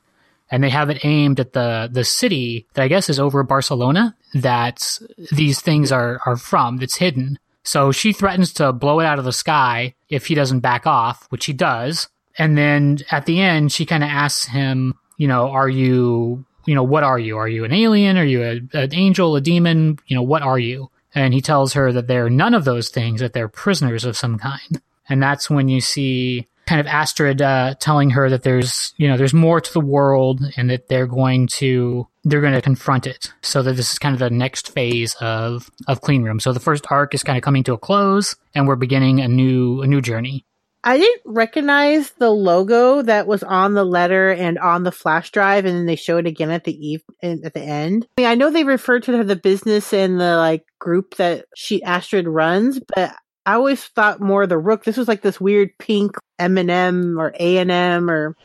[0.51, 4.15] and they have it aimed at the the city that i guess is over barcelona
[4.35, 4.99] that
[5.33, 7.39] these things are are from that's hidden.
[7.63, 11.27] So she threatens to blow it out of the sky if he doesn't back off
[11.31, 12.09] which he does.
[12.39, 16.75] And then at the end she kind of asks him you know are you you
[16.75, 17.37] know what are you?
[17.39, 18.17] Are you an alien?
[18.17, 19.99] Are you a, an angel a demon?
[20.07, 20.91] You know what are you?
[21.15, 24.39] And he tells her that they're none of those things that they're prisoners of some
[24.39, 24.81] kind.
[25.09, 29.17] And that's when you see kind of Astrid uh, telling her that there's you know
[29.17, 33.33] there's more to the world and that they're going to they're going to confront it.
[33.43, 36.39] So that this is kind of the next phase of of Clean Room.
[36.39, 39.27] So the first arc is kind of coming to a close, and we're beginning a
[39.27, 40.47] new a new journey.
[40.85, 45.65] I didn't recognize the logo that was on the letter and on the flash drive,
[45.65, 48.07] and then they show it again at the eve at the end.
[48.17, 51.83] I mean, I know they refer to the business and the like group that she
[51.83, 53.13] Astrid runs, but
[53.47, 54.85] I always thought more of the Rook.
[54.85, 58.37] This was like this weird pink M and M or A and M or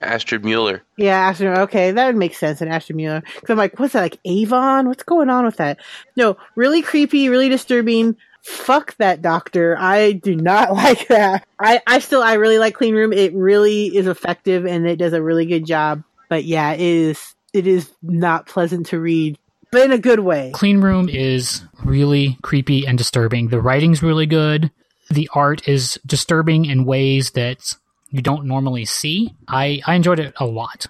[0.00, 0.82] Astrid Mueller.
[0.96, 1.56] yeah, Astrid.
[1.58, 3.22] Okay, that would make sense in Astrid Mueller.
[3.34, 4.02] Because I'm like, what's that?
[4.02, 4.88] Like Avon?
[4.88, 5.78] What's going on with that?
[6.16, 8.16] No, really creepy, really disturbing.
[8.42, 9.76] Fuck that doctor.
[9.78, 11.46] I do not like that.
[11.58, 13.12] I, I still, I really like Clean Room.
[13.12, 16.02] It really is effective and it does a really good job.
[16.28, 19.38] But yeah, it is, it is not pleasant to read,
[19.72, 20.52] but in a good way.
[20.54, 23.48] Clean Room is really creepy and disturbing.
[23.48, 24.70] The writing's really good.
[25.10, 27.74] The art is disturbing in ways that
[28.10, 29.34] you don't normally see.
[29.48, 30.86] I, I enjoyed it a lot.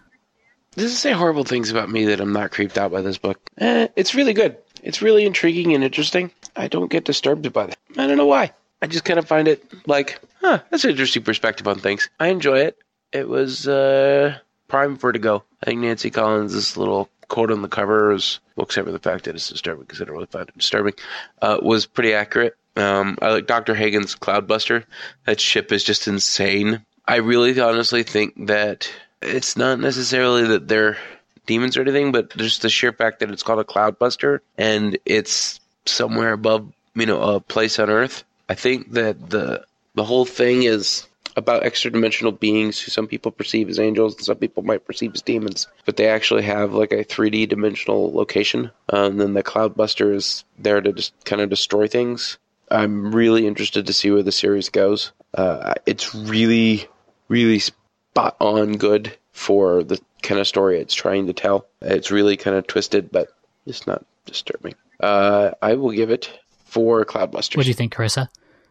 [0.74, 3.38] Does it say horrible things about me that I'm not creeped out by this book?
[3.58, 4.56] Eh, it's really good.
[4.82, 6.32] It's really intriguing and interesting.
[6.56, 7.78] I don't get disturbed by that.
[7.96, 8.52] I don't know why.
[8.80, 12.10] I just kind of find it like, huh, that's an interesting perspective on things.
[12.18, 12.78] I enjoy it.
[13.12, 15.44] It was uh, prime for to go.
[15.62, 18.92] I think Nancy Collins' is a little quote on the cover is, well, except for
[18.92, 20.92] the fact that it's disturbing because I don't really find it disturbing,
[21.40, 22.54] uh, was pretty accurate.
[22.76, 23.74] Um, I like Dr.
[23.74, 24.84] Hagen's Cloudbuster.
[25.24, 26.84] That ship is just insane.
[27.08, 28.92] I really honestly think that
[29.22, 30.98] it's not necessarily that they're
[31.46, 35.58] demons or anything, but just the sheer fact that it's called a cloudbuster and it's
[35.86, 38.24] somewhere above, you know, a place on Earth.
[38.50, 39.64] I think that the
[39.94, 44.24] the whole thing is about extra dimensional beings who some people perceive as angels and
[44.24, 48.70] some people might perceive as demons, but they actually have like a 3D dimensional location.
[48.88, 52.38] Um, and then the cloudbuster is there to just kind of destroy things.
[52.70, 55.12] I'm really interested to see where the series goes.
[55.34, 56.88] Uh, it's really,
[57.28, 61.66] really spot on good for the kind of story it's trying to tell.
[61.80, 63.28] It's really kind of twisted, but
[63.66, 64.74] it's not disturbing.
[65.00, 66.30] Uh, I will give it
[66.64, 67.56] four Cloudbusters.
[67.56, 68.28] What do you think, Carissa?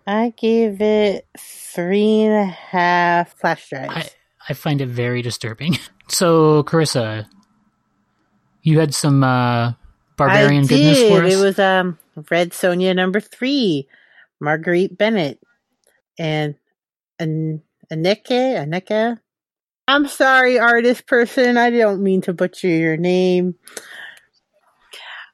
[0.07, 3.93] I gave it three and a half flash drives.
[3.95, 4.09] I,
[4.49, 5.77] I find it very disturbing.
[6.07, 7.25] So, Carissa,
[8.63, 9.71] you had some uh,
[10.17, 11.07] barbarian I goodness did.
[11.07, 11.33] for us?
[11.33, 11.97] It was um
[12.29, 13.87] Red Sonja number three,
[14.41, 15.39] Marguerite Bennett,
[16.19, 16.55] and
[17.17, 19.19] An- Aneke Aneke.
[19.87, 21.55] I'm sorry, artist person.
[21.57, 23.55] I don't mean to butcher your name.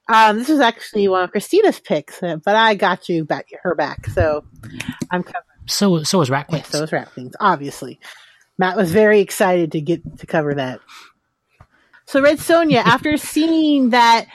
[0.09, 3.75] Um, this was actually one of Krisztina's picks, uh, but I got you back her
[3.75, 4.45] back, so
[5.11, 5.43] I'm covered.
[5.65, 6.67] so, so was Rat Yeah, Queens.
[6.67, 7.99] so is Rat Queens, obviously.
[8.57, 10.79] Matt was very excited to get to cover that.
[12.05, 14.25] So Red Sonja, after seeing that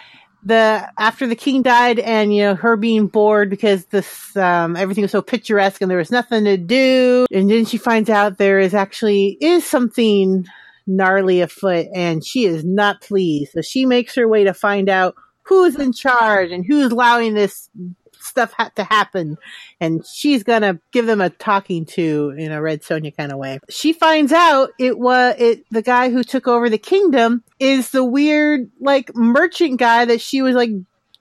[0.44, 5.02] the after the king died and you know her being bored because this um, everything
[5.02, 8.58] was so picturesque and there was nothing to do, and then she finds out there
[8.58, 10.44] is actually is something
[10.86, 13.52] gnarly afoot, and she is not pleased.
[13.52, 15.14] So she makes her way to find out
[15.52, 17.68] who's in charge and who's allowing this
[18.18, 19.36] stuff ha- to happen?
[19.80, 23.60] And she's gonna give them a talking to in a red sonja kind of way.
[23.68, 28.04] She finds out it was it the guy who took over the kingdom is the
[28.04, 30.70] weird like merchant guy that she was like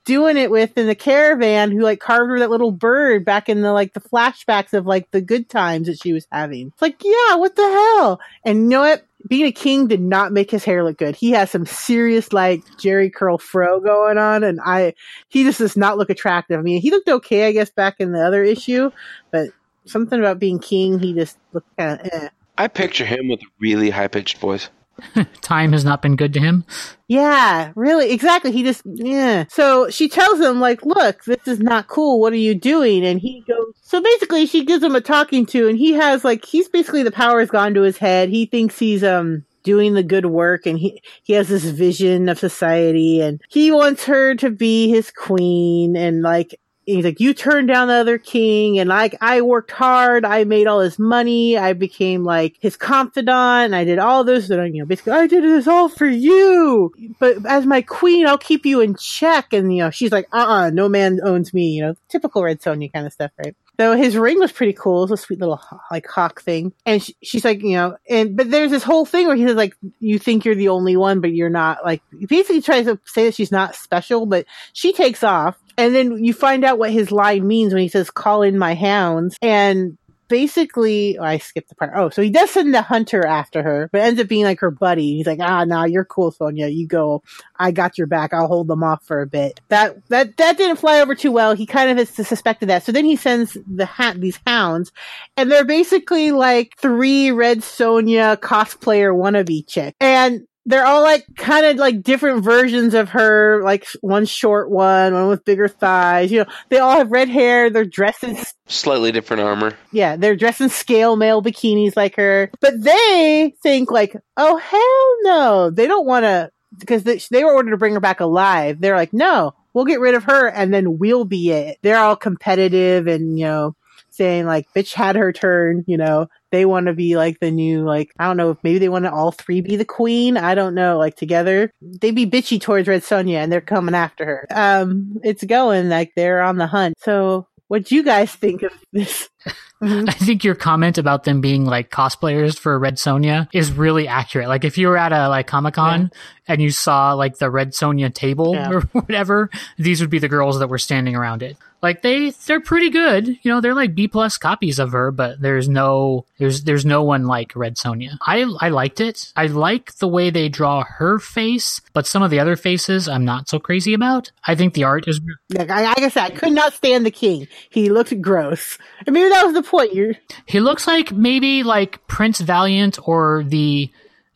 [0.03, 3.61] doing it with in the caravan who like carved her that little bird back in
[3.61, 6.67] the like the flashbacks of like the good times that she was having.
[6.67, 8.19] It's like yeah what the hell?
[8.43, 11.15] And you know what being a king did not make his hair look good.
[11.15, 14.93] He has some serious like Jheri curl fro going on, and I
[15.29, 16.59] he just does not look attractive.
[16.59, 18.91] I mean, he looked okay, I guess, back in the other issue,
[19.31, 19.49] but
[19.85, 22.07] something about being king, he just looked kind of.
[22.11, 22.29] Eh.
[22.57, 24.69] I picture him with a really high pitched voice.
[25.41, 26.65] Time has not been good to him.
[27.07, 28.51] Yeah, really, exactly.
[28.51, 29.45] He just, yeah.
[29.49, 32.19] So she tells him, like, look, this is not cool.
[32.19, 33.05] What are you doing?
[33.05, 36.45] And he goes, so basically she gives him a talking to and he has, like,
[36.45, 38.29] he's basically the power has gone to his head.
[38.29, 42.39] He thinks he's, um, doing the good work and he, he has this vision of
[42.39, 47.67] society and he wants her to be his queen and like, he's like, you turned
[47.67, 51.73] down the other king, and like I worked hard, I made all his money, I
[51.73, 55.67] became like his confidant, I did all this, and you know, basically, I did this
[55.67, 56.93] all for you.
[57.19, 59.53] But as my queen, I'll keep you in check.
[59.53, 61.69] And you know, she's like, uh, uh no man owns me.
[61.69, 63.55] You know, typical Red Sonja kind of stuff, right?
[63.81, 65.03] So his ring was pretty cool.
[65.03, 65.59] It's a sweet little
[65.89, 66.71] like hawk thing.
[66.85, 69.55] And sh- she's like, you know, and but there's this whole thing where he says
[69.55, 71.83] like, you think you're the only one, but you're not.
[71.83, 75.57] Like, he basically tries to say that she's not special, but she takes off.
[75.77, 78.75] And then you find out what his line means when he says, call in my
[78.75, 79.37] hounds.
[79.41, 79.97] And
[80.31, 81.91] basically, oh, I skipped the part.
[81.93, 84.71] Oh, so he does send the hunter after her, but ends up being like her
[84.71, 85.17] buddy.
[85.17, 86.73] He's like, ah, nah, you're cool, Sonja.
[86.73, 87.21] You go.
[87.59, 88.33] I got your back.
[88.33, 89.59] I'll hold them off for a bit.
[89.67, 91.53] That that that didn't fly over too well.
[91.53, 92.83] He kind of has suspected that.
[92.83, 94.93] So then he sends the ha- these hounds,
[95.35, 101.65] and they're basically like three Red Sonja cosplayer wannabe chick, and they're all like kind
[101.65, 106.31] of like different versions of her, like one short one, one with bigger thighs.
[106.31, 107.69] You know, they all have red hair.
[107.69, 108.37] They're dressed in,
[108.67, 109.73] Slightly different armor.
[109.91, 112.51] yeah, they're dressed in scale mail bikinis like her.
[112.61, 117.53] But they think like, oh hell no, they don't want to because they, they were
[117.53, 118.79] ordered to bring her back alive.
[118.79, 121.79] They're like, no, we'll get rid of her and then we'll be it.
[121.81, 123.75] They're all competitive and you know
[124.21, 125.83] saying like, bitch had her turn.
[125.87, 128.77] You know, they want to be like the new like I don't know if maybe
[128.77, 130.37] they want to all three be the queen.
[130.37, 130.99] I don't know.
[130.99, 134.47] Like together, they be bitchy towards Red Sonja and they're coming after her.
[134.51, 136.95] Um, it's going like they're on the hunt.
[136.99, 139.29] So, what do you guys think of this?
[139.81, 144.47] I think your comment about them being like cosplayers for Red Sonja is really accurate.
[144.47, 146.11] Like if you were at a like Comic Con
[146.47, 148.69] and you saw like the Red Sonja table Yeah.
[148.73, 149.49] or whatever,
[149.79, 151.57] these would be the girls that were standing around it.
[151.81, 153.27] Like they they're pretty good.
[153.27, 157.03] You know, they're like B plus copies of her, but there's no there's there's no
[157.03, 158.17] one like Red Sonja.
[158.25, 159.31] I I liked it.
[159.35, 163.25] I like the way they draw her face, but some of the other faces I'm
[163.25, 164.31] not so crazy about.
[164.45, 165.19] I think the art is
[165.49, 167.47] Like I, like I said, I could not stand the king.
[167.69, 168.77] He looked gross.
[169.05, 169.93] And maybe that was the point.
[169.93, 170.15] You're
[170.45, 173.91] He looks like maybe like Prince Valiant or the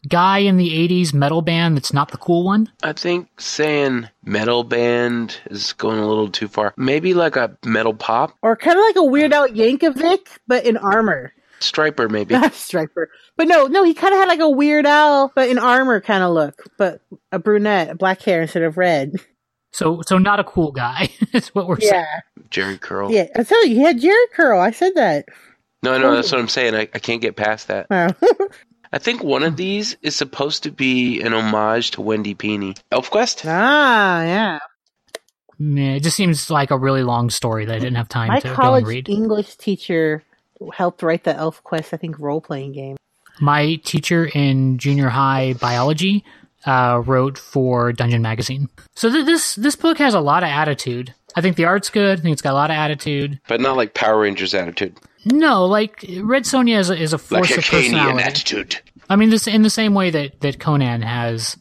[0.08, 2.72] guy in the 80s metal band that's not the cool one.
[2.84, 6.74] I think saying metal band is going a little too far.
[6.78, 10.78] Maybe like a metal pop or kind of like a Weird Al Yankovic, but in
[10.78, 11.34] armor.
[11.60, 12.36] Stryper, maybe.
[12.36, 13.08] Stryper.
[13.38, 16.24] But no, no, he kind of had like a Weird Al, but in armor kind
[16.24, 17.02] of look, but
[17.32, 19.14] a brunette, black hair instead of red.
[19.72, 22.06] So so not a cool guy is what we're saying.
[22.50, 23.12] Jheri curl.
[23.12, 23.28] yeah.
[23.36, 24.60] I tell you, he had Jheri curl.
[24.60, 25.26] I said that.
[25.84, 26.38] No, no, that's oh.
[26.38, 26.76] what I'm saying.
[26.76, 27.88] I, I can't get past that.
[27.92, 28.10] Oh.
[28.96, 32.80] I think one of these is supposed to be an homage to Wendy Pini.
[32.94, 33.44] ElfQuest?
[33.46, 34.60] ah, yeah.
[35.60, 38.40] Meh, it just seems like a really long story that I didn't have time My
[38.40, 39.10] to go and college read.
[39.10, 40.24] English teacher
[40.74, 42.96] helped write the ElfQuest, I think, role playing game.
[43.42, 46.24] My teacher in junior high biology
[46.66, 48.70] uh, wrote for Dungeon Magazine.
[48.96, 51.14] So th- this this book has a lot of attitude.
[51.36, 52.20] I think the art's good.
[52.20, 53.42] I think it's got a lot of attitude.
[53.50, 54.98] But not like Power Rangers attitude.
[55.26, 58.24] No, like Red Sonja is a, is a force Like a of Canian personality.
[58.24, 58.78] attitude.
[59.10, 61.58] I mean, this in the same way that that Conan has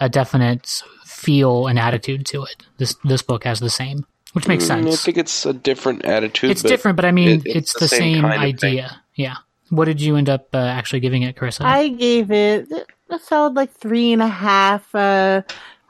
[0.00, 2.64] a definite feel and attitude to it.
[2.78, 6.50] This this book has the same, which makes Mm, I think it's a different attitude.
[6.50, 8.70] It's different, but I mean, it- it's, the, same, kind of thing.
[8.70, 9.02] idea.
[9.14, 9.36] Yeah.
[9.70, 11.62] What did you end up uh, actually giving it, Carissa?
[11.64, 12.68] I gave it
[13.10, 15.42] a solid like three and a half uh,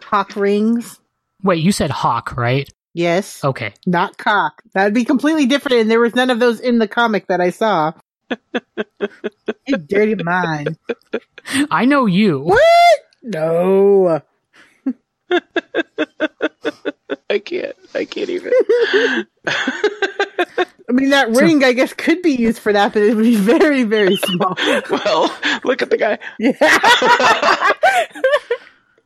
[0.02, 0.98] hawk rings.
[1.44, 2.68] Wait, you said hawk, right?
[2.98, 3.74] Yes, Okay.
[3.86, 4.60] not cock.
[4.74, 7.50] That'd be completely different, and there was none of those in the comic that I
[7.50, 7.92] saw.
[9.68, 10.76] you dirty mind.
[11.70, 12.40] I know you.
[12.40, 12.98] What?
[13.22, 14.20] No.
[17.30, 17.76] I can't.
[17.94, 18.52] I can't even.
[19.46, 23.36] I mean, that ring, I guess, could be used for that, but it would be
[23.36, 24.56] very, very small.
[24.90, 25.32] well,
[25.62, 26.18] look at the guy.
[26.40, 26.52] yeah.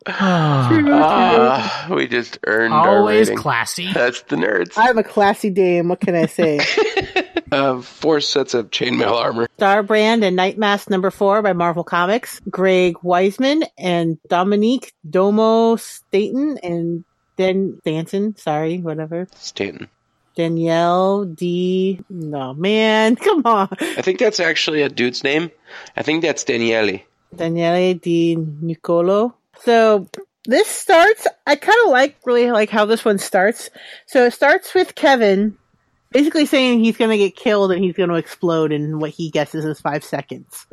[0.06, 3.36] Ah, we just earned our Always rating.
[3.42, 3.92] classy.
[3.92, 4.72] That's the nerds.
[4.76, 5.88] I'm a classy dame.
[5.88, 6.60] What can I say?
[7.52, 9.46] Uh, four sets of chainmail armor.
[9.58, 12.40] Starbrand and Night Mask number four by Marvel Comics.
[12.48, 17.04] Greg Weisman and Dominique Domo Staten and
[17.36, 18.38] Den Danton.
[18.38, 19.28] Sorry, whatever.
[19.34, 19.90] Stanton.
[20.34, 22.00] Danielle D.
[22.08, 23.16] No, man.
[23.22, 23.68] Come on.
[23.78, 25.50] I think that's actually a dude's name.
[25.94, 27.00] I think that's Daniele.
[27.36, 29.34] Daniele Di Nicolo.
[29.64, 30.08] So
[30.44, 33.70] this starts, I kind of like, really like how this one starts.
[34.06, 35.56] So it starts with Kevin
[36.12, 39.30] basically saying he's going to get killed and he's going to explode in what he
[39.30, 40.66] guesses is five seconds.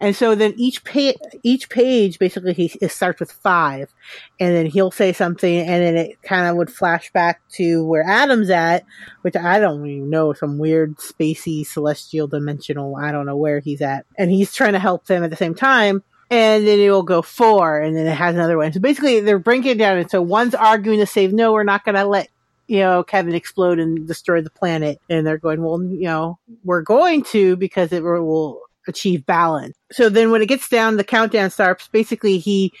[0.00, 3.92] And so then each page, each page basically he it starts with five
[4.40, 8.04] and then he'll say something and then it kind of would flash back to where
[8.04, 8.84] Adam's at,
[9.22, 12.96] which I don't even know, some weird spacey celestial dimensional.
[12.96, 14.06] I don't know where he's at.
[14.16, 16.02] And he's trying to help them at the same time.
[16.30, 18.72] And then it will go four and then it has another one.
[18.72, 19.98] So basically they're breaking it down.
[19.98, 22.28] And so one's arguing to save, no, we're not going to let
[22.66, 25.00] you know, Kevin explode and destroy the planet.
[25.08, 29.76] And they're going, well, you know, we're going to because it will achieve balance.
[29.92, 31.88] So then when it gets down, the countdown starts.
[31.88, 32.72] Basically, he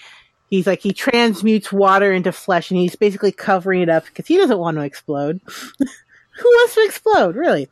[0.48, 4.36] he's like he transmutes water into flesh, and he's basically covering it up because he
[4.36, 5.40] doesn't want to explode.
[6.38, 7.68] Who wants to explode, really?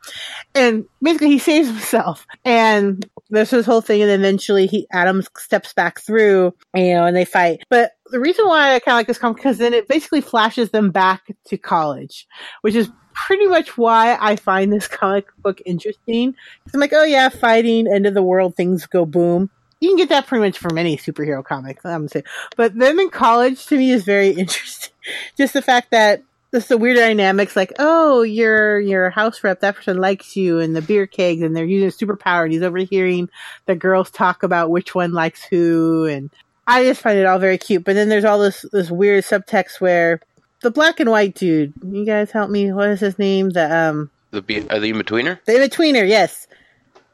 [0.54, 5.72] And basically, he saves himself, and there's this whole thing, and eventually, he Adam steps
[5.72, 7.62] back through, you know, and they fight.
[7.68, 10.70] But the reason why I kind of like this comic because then it basically flashes
[10.70, 12.26] them back to college,
[12.62, 16.34] which is pretty much why I find this comic book interesting.
[16.72, 19.50] I'm like, oh yeah, fighting, end of the world, things go boom.
[19.80, 22.24] You can get that pretty much from any superhero comic, I'm gonna say.
[22.56, 24.94] But them in college to me is very interesting.
[25.36, 26.22] Just the fact that
[26.55, 30.74] just the weird dynamics, like, oh, you're your house rep, that person likes you, and
[30.74, 33.28] the beer kegs, and they're using superpower, and he's overhearing
[33.66, 36.30] the girls talk about which one likes who, and
[36.66, 37.84] I just find it all very cute.
[37.84, 40.20] But then there's all this this weird subtext where
[40.62, 41.74] the black and white dude.
[41.82, 42.72] You guys help me.
[42.72, 43.50] What is his name?
[43.50, 45.38] The um The be- uh, the in betweener.
[45.44, 46.09] the in betweener.
[46.09, 46.46] Yes,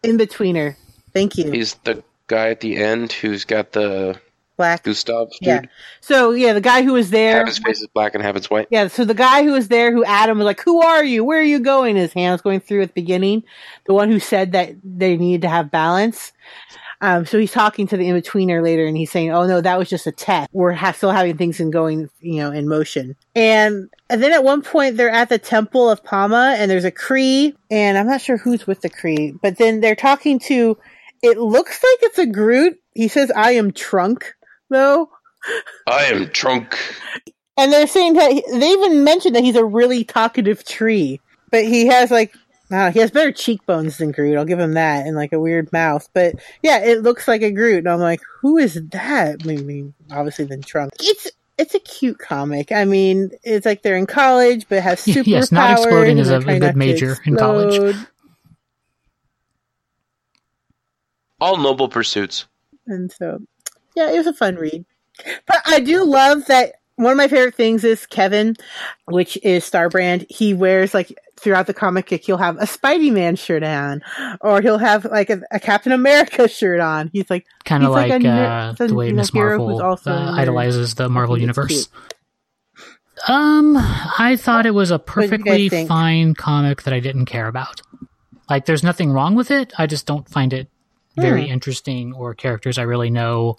[0.03, 0.76] in betweener.
[1.12, 1.51] Thank you.
[1.51, 4.20] He's the guy at the end who's got the
[4.61, 4.85] black.
[4.85, 5.39] Gustav dude.
[5.41, 5.63] Yeah.
[6.01, 7.39] So yeah, the guy who was there.
[7.39, 8.69] Half his face is black and half it's white.
[8.71, 11.25] Yeah, so the guy who was there, who Adam was like, "Who are you?
[11.25, 13.43] Where are you going?" His hand was going through at the beginning.
[13.87, 16.33] The one who said that they needed to have balance.
[17.03, 19.79] Um, so he's talking to the in betweener later, and he's saying, "Oh no, that
[19.79, 20.51] was just a test.
[20.53, 24.45] We're ha- still having things in going, you know, in motion." And and then at
[24.45, 28.21] one point they're at the temple of Palma, and there's a Kree, and I'm not
[28.21, 30.77] sure who's with the Kree, but then they're talking to.
[31.23, 32.79] It looks like it's a Groot.
[32.95, 34.35] He says, "I am Trunk,"
[34.71, 35.11] though.
[35.87, 36.79] I am drunk.
[37.57, 41.64] And they're saying that he- they even mentioned that he's a really talkative tree, but
[41.64, 42.35] he has like
[42.73, 44.37] uh, he has better cheekbones than Groot.
[44.39, 46.09] I'll give him that, and like a weird mouth.
[46.14, 49.41] But yeah, it looks like a Groot, and I'm like, who is that?
[49.45, 50.93] I mean, obviously the trunk.
[51.01, 51.27] It's
[51.59, 52.71] it's a cute comic.
[52.73, 55.27] I mean, it's like they're in college, but have superpowers.
[55.27, 57.97] Yes, not exploding is a- a good major in college.
[61.41, 62.47] All noble pursuits.
[62.87, 63.41] And so,
[63.95, 64.84] yeah, it was a fun read.
[65.47, 68.57] But I do love that one of my favorite things is Kevin,
[69.07, 70.26] which is Starbrand.
[70.30, 74.03] He wears like throughout the comic, like, he'll have a Spidey Man shirt on,
[74.43, 77.11] or he'll have like a, a Captain America shirt on.
[77.12, 80.95] He's like Kind of like like, a uh, the way Miss Marvel also uh, idolizes
[80.95, 81.88] the Marvel universe.
[83.28, 87.26] Um, I thought it was a did you guys perfectly fine comic that I didn't
[87.26, 87.82] care about.
[88.49, 89.72] Like, there's nothing wrong with it.
[89.78, 90.68] I just don't find it
[91.16, 91.53] very Hmm.
[91.53, 93.57] interesting or characters I really know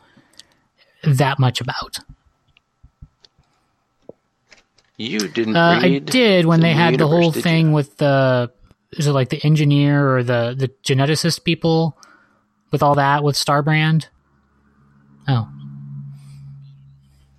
[1.18, 2.00] that much about.
[4.98, 7.42] You didn't Uh, I did when the they had the whole did you?
[7.42, 8.52] thing with the
[8.92, 11.98] is it like the engineer or the the geneticist people
[12.72, 14.08] with all that with Starbrand.
[15.28, 15.48] Oh,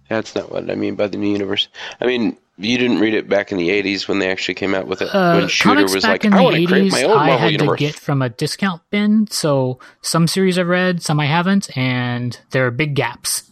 [0.09, 1.69] That's not what I mean by the new universe.
[2.01, 4.87] I mean, you didn't read it back in the '80s when they actually came out
[4.89, 5.15] with it.
[5.15, 7.53] uh, when Shooter was like, in "I want to create my own I Marvel had
[7.53, 9.27] universe." to get from a discount bin.
[9.29, 13.45] So some series I've read, some I haven't, and there are big gaps.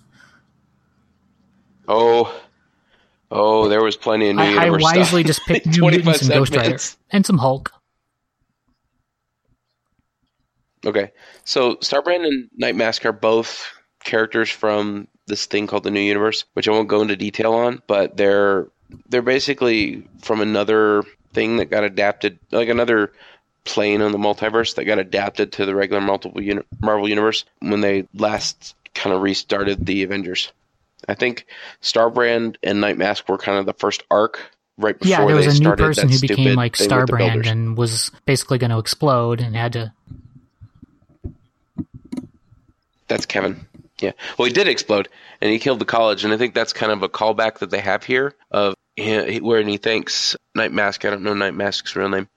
[1.92, 2.40] Oh,
[3.32, 5.26] oh, there was plenty of new I, I wisely stuff.
[5.26, 6.78] just picked New 25 Mutants and Ghost Rider
[7.10, 7.72] and some Hulk.
[10.86, 11.10] Okay,
[11.44, 13.66] so Starbrand and Night Mask are both
[14.04, 17.82] characters from this thing called the New Universe, which I won't go into detail on,
[17.88, 18.68] but they're
[19.08, 23.12] they're basically from another thing that got adapted, like another
[23.64, 27.80] plane on the multiverse that got adapted to the regular multiple uni- Marvel universe when
[27.80, 30.52] they last kind of restarted the Avengers.
[31.10, 31.46] I think
[31.82, 34.40] Starbrand and Night Mask were kind of the first arc
[34.78, 37.06] right before Yeah, there was they a new started person who became like thing with
[37.06, 39.92] the Starbrand and was basically going to explode and had to.
[43.08, 43.66] That's Kevin.
[44.00, 44.12] Yeah.
[44.38, 45.08] Well, he did explode,
[45.40, 47.80] and he killed the college, and I think that's kind of a callback that they
[47.80, 51.04] have here of he, where he thanks Night Mask.
[51.04, 52.28] I don't know Night Mask's real name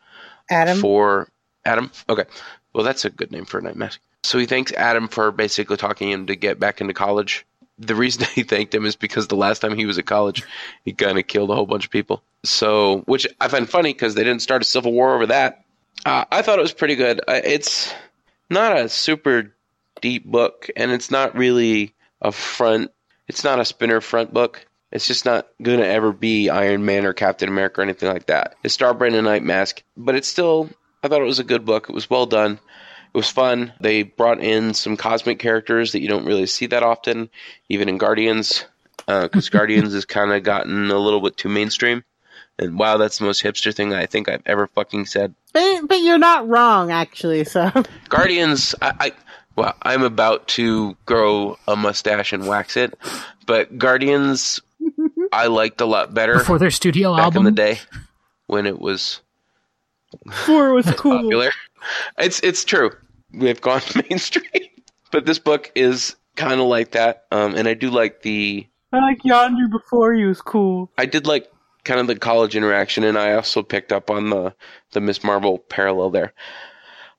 [0.50, 0.80] Adam.
[0.80, 1.30] for
[1.64, 1.92] Adam.
[2.10, 2.26] Okay.
[2.74, 4.00] Well, that's a good name for a Night Mask.
[4.24, 7.46] So he thanks Adam for basically talking him to get back into college.
[7.80, 10.44] The reason he thanked him is because the last time he was at college,
[10.86, 12.24] he kind of killed a whole bunch of people.
[12.44, 15.64] So, which I find funny because they didn't start a civil war over that.
[16.06, 17.22] Uh, I thought it was pretty good.
[17.28, 17.94] It's
[18.50, 19.54] not a super
[20.02, 22.92] deep book, and it's not really a front.
[23.28, 24.66] It's not a spinner front book.
[24.92, 28.28] It's just not going to ever be Iron Man or Captain America or anything like
[28.28, 28.56] that.
[28.64, 30.70] It's Starbrand and Night Mask, but it's still.
[31.02, 31.90] I thought it was a good book.
[31.90, 32.60] It was well done.
[33.14, 33.74] It was fun.
[33.80, 37.30] They brought in some cosmic characters that you don't really see that often,
[37.70, 38.66] even in Guardians,
[39.08, 42.04] uh, because Guardians has kind of gotten a little bit too mainstream.
[42.58, 45.34] And wow, that's the most hipster thing I think I've ever fucking said.
[45.54, 47.44] But, but you're not wrong, actually.
[47.44, 47.72] So
[48.10, 49.12] Guardians, I, I
[49.56, 52.98] well, I'm about to grow a mustache and wax it,
[53.46, 54.60] but Guardians,
[55.32, 57.80] I liked a lot better Before their studio back album, in the day.
[58.48, 59.22] when it was
[60.46, 61.22] Four was cool.
[61.22, 61.52] popular.
[62.18, 62.92] It's it's true.
[63.34, 64.70] We've gone mainstream,
[65.12, 67.26] but this book is kind of like that.
[67.32, 70.92] Um, and I do like the I like Yonder before he was cool.
[70.98, 71.52] I did like
[71.84, 74.54] kind of the college interaction, and I also picked up on the
[74.92, 76.34] the Miss Marvel parallel there.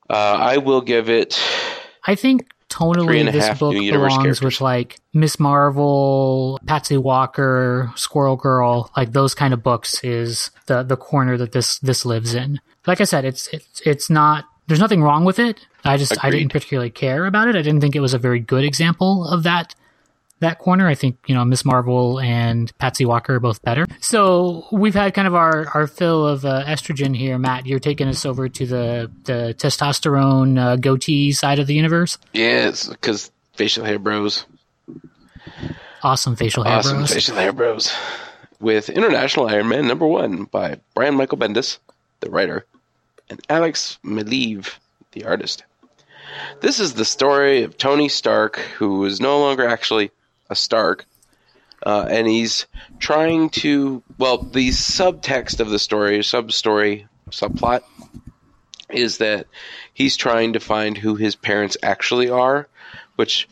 [0.09, 1.39] Uh, I will give it.
[2.07, 4.41] I think Three tonally and this book belongs characters.
[4.41, 10.83] with like Miss Marvel, Patsy Walker, Squirrel Girl, like those kind of books is the
[10.83, 12.59] the corner that this this lives in.
[12.85, 15.65] Like I said, it's it's it's not there's nothing wrong with it.
[15.83, 17.55] I just I didn't particularly care about it.
[17.55, 19.75] I didn't think it was a very good example of that
[20.39, 20.87] that corner.
[20.87, 23.85] I think, you know, Miss Marvel and Patsy Walker are both better.
[24.01, 27.37] So we've had kind of our, our fill of uh, estrogen here.
[27.37, 32.17] Matt, you're taking us over to the, the testosterone uh, goatee side of the universe.
[32.33, 34.45] Yes, because facial hair bros.
[36.03, 37.13] Awesome facial hair awesome bros.
[37.13, 37.93] facial hair bros.
[38.59, 41.79] With International Iron Man number one by Brian Michael Bendis,
[42.19, 42.65] the writer,
[43.29, 44.75] and Alex Maleev,
[45.11, 45.63] the artist.
[46.61, 50.11] This is the story of Tony Stark, who is no longer actually
[50.49, 51.05] a Stark,
[51.85, 52.65] uh, and he's
[52.99, 54.03] trying to.
[54.17, 57.81] Well, the subtext of the story, sub story, subplot,
[58.89, 59.47] is that
[59.93, 62.67] he's trying to find who his parents actually are,
[63.15, 63.47] which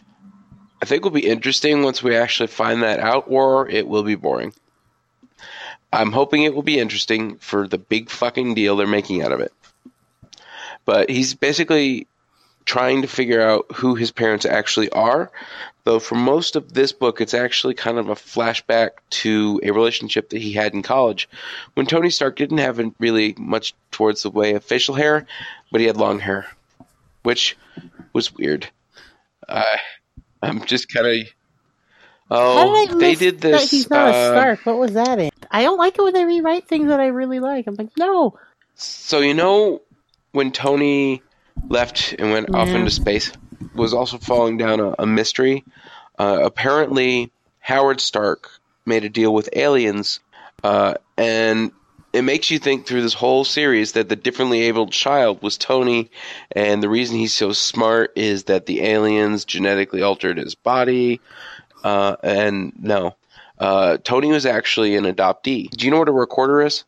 [0.82, 4.16] I think will be interesting once we actually find that out, or it will be
[4.16, 4.54] boring.
[5.92, 9.40] I'm hoping it will be interesting for the big fucking deal they're making out of
[9.40, 9.54] it.
[10.86, 12.08] But he's basically
[12.66, 15.32] trying to figure out who his parents actually are,
[15.84, 20.30] though for most of this book, it's actually kind of a flashback to a relationship
[20.30, 21.30] that he had in college
[21.74, 25.26] when Tony Stark didn't have really much towards the way of facial hair,
[25.72, 26.48] but he had long hair,
[27.24, 27.58] which
[28.14, 28.68] was weird.
[29.48, 29.78] Uh,
[30.42, 31.28] I'm just kind of.
[32.32, 33.70] Oh, they did this.
[33.70, 34.66] he's not a uh, Stark.
[34.66, 35.30] What was that in?
[35.52, 37.68] I don't like it when they rewrite things that I really like.
[37.68, 38.40] I'm like, no.
[38.76, 39.82] So you know
[40.34, 41.22] when Tony
[41.70, 43.32] left and went off into space
[43.74, 45.64] was also falling down a, a mystery.
[46.20, 48.50] Uh, apparently, Howard Stark
[48.86, 50.20] made a deal with aliens,
[50.64, 51.72] uh, and
[52.12, 56.12] it makes you think through this whole series that the differently abled child was Tony,
[56.52, 61.22] and the reason he's so smart is that the aliens genetically altered his body.
[61.84, 63.16] Uh, and no,
[63.60, 65.70] uh, Tony was actually an adoptee.
[65.70, 66.84] Do you know what a recorder is?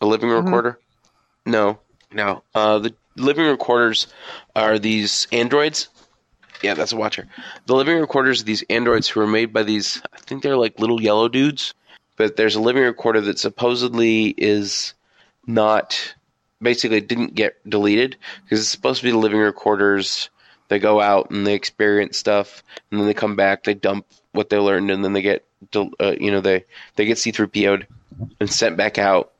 [0.00, 0.44] A living Mhm.
[0.44, 0.78] recorder?
[1.46, 1.78] No,
[2.14, 2.42] no.
[2.54, 4.06] Uh, the living recorders
[4.56, 5.88] are these androids.
[6.62, 7.28] Yeah, that's a watcher.
[7.66, 10.00] The living recorders are these androids who are made by these.
[10.12, 11.74] I think they're like little yellow dudes.
[12.16, 14.94] But there's a living recorder that supposedly is
[15.46, 16.14] not.
[16.62, 20.30] Basically, didn't get deleted because it's supposed to be the living recorders.
[20.68, 23.64] They go out and they experience stuff, and then they come back.
[23.64, 25.44] They dump what they learned, and then they get,
[25.74, 27.86] uh, you know, they they get C-3PO'd
[28.40, 29.32] and sent back out,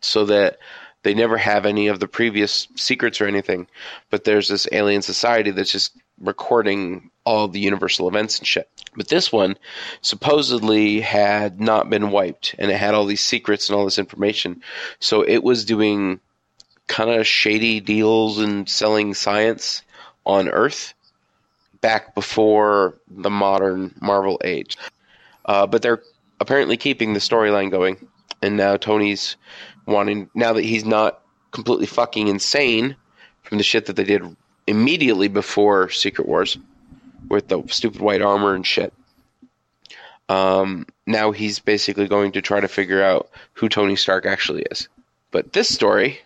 [0.00, 0.58] so that
[1.02, 3.66] they never have any of the previous secrets or anything.
[4.10, 8.68] But there's this alien society that's just recording all the universal events and shit.
[8.96, 9.56] But this one
[10.02, 14.62] supposedly had not been wiped, and it had all these secrets and all this information.
[15.00, 16.20] So it was doing
[16.86, 19.82] kind of shady deals and selling science
[20.26, 20.94] on Earth
[21.80, 24.76] back before the modern Marvel age.
[25.44, 26.02] Uh, but they're
[26.38, 28.08] apparently keeping the storyline going,
[28.42, 29.36] and now Tony's
[29.86, 31.20] wanting now that he's not
[31.50, 32.96] completely fucking insane
[33.42, 36.56] from the shit that they did immediately before Secret Wars
[37.28, 38.92] with the stupid white armor and shit.
[40.28, 44.88] Um, now he's basically going to try to figure out who Tony Stark actually is.
[45.30, 46.20] But this story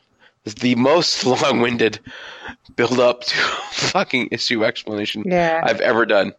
[0.44, 1.98] is the most long-winded
[2.76, 3.36] build-up to
[3.72, 5.60] fucking issue explanation Yeah.
[5.64, 6.32] I've ever done.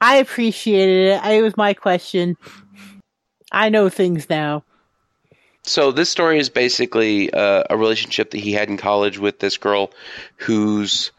[0.00, 1.24] I appreciated it.
[1.24, 2.36] It was my question.
[3.52, 4.64] I know things now.
[5.64, 9.56] So this story is basically uh, a relationship that he had in college with this
[9.56, 9.90] girl,
[10.36, 11.10] whose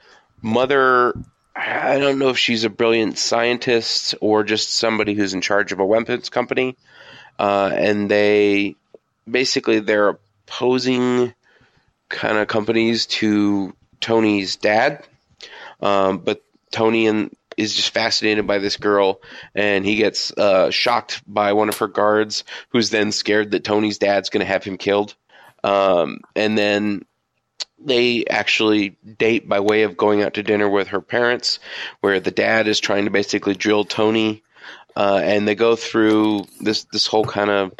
[0.41, 1.13] mother.
[1.55, 5.79] I don't know if she's a brilliant scientist or just somebody who's in charge of
[5.79, 6.77] a weapons company,
[7.39, 8.75] uh, and they
[9.29, 11.33] basically they're opposing
[12.09, 15.07] kind of companies to Tony's dad,
[15.81, 19.21] um, but Tony and is just fascinated by this girl,
[19.53, 23.97] and he gets uh, shocked by one of her guards, who's then scared that Tony's
[23.97, 25.15] dad's going to have him killed.
[25.63, 27.05] Um, and then
[27.79, 31.59] they actually date by way of going out to dinner with her parents,
[32.01, 34.43] where the dad is trying to basically drill Tony,
[34.95, 37.71] uh, and they go through this this whole kind of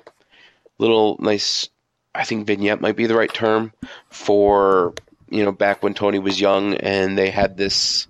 [0.78, 1.70] little nice.
[2.14, 3.74] I think vignette might be the right term
[4.10, 4.94] for
[5.30, 8.08] you know back when Tony was young, and they had this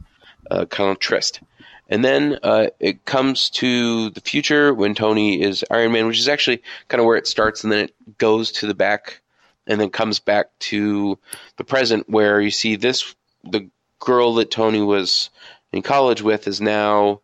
[0.49, 1.41] uh, kind of tryst.
[1.87, 6.27] And then uh, it comes to the future when Tony is Iron Man, which is
[6.27, 9.21] actually kind of where it starts, and then it goes to the back
[9.67, 11.17] and then comes back to
[11.57, 13.69] the present where you see this the
[13.99, 15.29] girl that Tony was
[15.71, 17.21] in college with is now,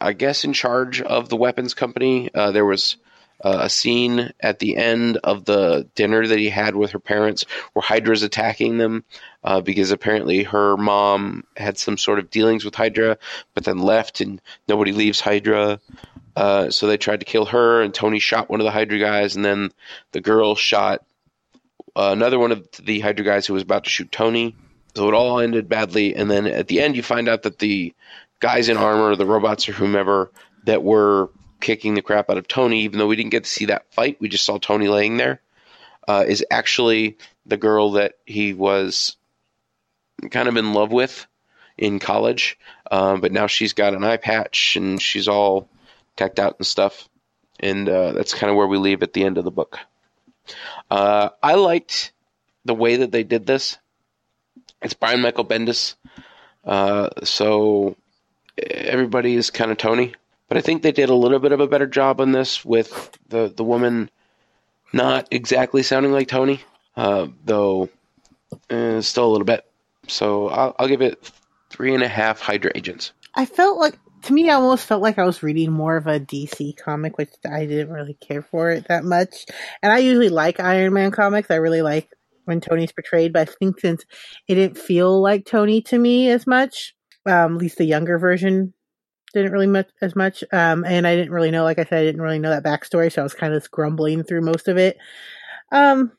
[0.00, 2.30] I guess, in charge of the weapons company.
[2.34, 2.96] Uh, there was
[3.44, 7.44] uh, a scene at the end of the dinner that he had with her parents
[7.72, 9.04] where Hydra's attacking them
[9.44, 13.18] uh, because apparently her mom had some sort of dealings with Hydra,
[13.54, 15.80] but then left and nobody leaves Hydra.
[16.34, 19.36] Uh, so they tried to kill her, and Tony shot one of the Hydra guys,
[19.36, 19.70] and then
[20.12, 21.02] the girl shot
[21.96, 24.54] uh, another one of the Hydra guys who was about to shoot Tony.
[24.94, 27.94] So it all ended badly, and then at the end, you find out that the
[28.40, 30.30] guys in armor, the robots or whomever
[30.64, 31.30] that were
[31.60, 34.18] kicking the crap out of Tony, even though we didn't get to see that fight,
[34.20, 35.40] we just saw Tony laying there,
[36.06, 39.16] uh, is actually the girl that he was
[40.30, 41.26] kind of in love with
[41.78, 42.58] in college.
[42.90, 45.68] Um, but now she's got an eye patch and she's all
[46.16, 47.08] decked out and stuff.
[47.60, 49.78] And uh, that's kind of where we leave at the end of the book.
[50.90, 52.12] Uh, I liked
[52.64, 53.78] the way that they did this.
[54.82, 55.94] It's Brian Michael Bendis.
[56.64, 57.96] Uh, so
[58.58, 60.14] everybody is kind of Tony.
[60.48, 63.10] But I think they did a little bit of a better job on this with
[63.28, 64.10] the, the woman
[64.92, 66.60] not exactly sounding like Tony,
[66.96, 67.88] uh, though
[68.70, 69.64] uh, still a little bit.
[70.06, 71.30] So I'll, I'll give it
[71.70, 73.12] three and a half Hydra agents.
[73.34, 76.18] I felt like to me, I almost felt like I was reading more of a
[76.18, 79.46] DC comic, which I didn't really care for it that much.
[79.82, 81.50] And I usually like Iron Man comics.
[81.50, 82.08] I really like
[82.44, 84.04] when Tony's portrayed, but I think since
[84.48, 86.94] it didn't feel like Tony to me as much,
[87.26, 88.72] um, at least the younger version
[89.32, 90.44] didn't really much as much.
[90.52, 93.12] Um, and I didn't really know, like I said, I didn't really know that backstory,
[93.12, 94.98] so I was kind of grumbling through most of it.
[95.72, 96.12] Um,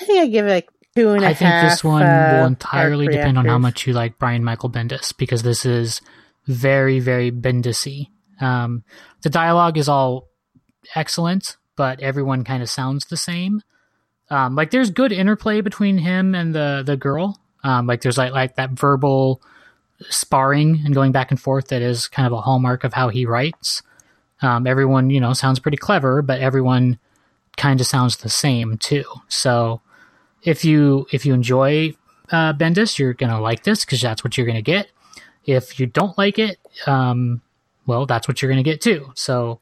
[0.00, 2.38] I think I give it like two and a I think half, this one uh,
[2.38, 6.00] will entirely depend on how much you like Brian Michael Bendis because this is
[6.46, 8.08] very, very Bendisy.
[8.40, 8.84] Um,
[9.22, 10.28] the dialogue is all
[10.94, 13.62] excellent, but everyone kind of sounds the same.
[14.30, 17.38] Um, like there's good interplay between him and the the girl.
[17.62, 19.42] Um, like there's like like that verbal
[20.08, 23.26] sparring and going back and forth that is kind of a hallmark of how he
[23.26, 23.82] writes.
[24.42, 26.98] Um, everyone you know sounds pretty clever, but everyone
[27.56, 29.04] kind of sounds the same too.
[29.28, 29.80] So
[30.42, 31.94] if you if you enjoy
[32.32, 34.90] uh, Bendis, you're gonna like this because that's what you're gonna get.
[35.44, 37.42] If you don't like it, um,
[37.86, 39.12] well, that's what you're gonna get too.
[39.14, 39.60] So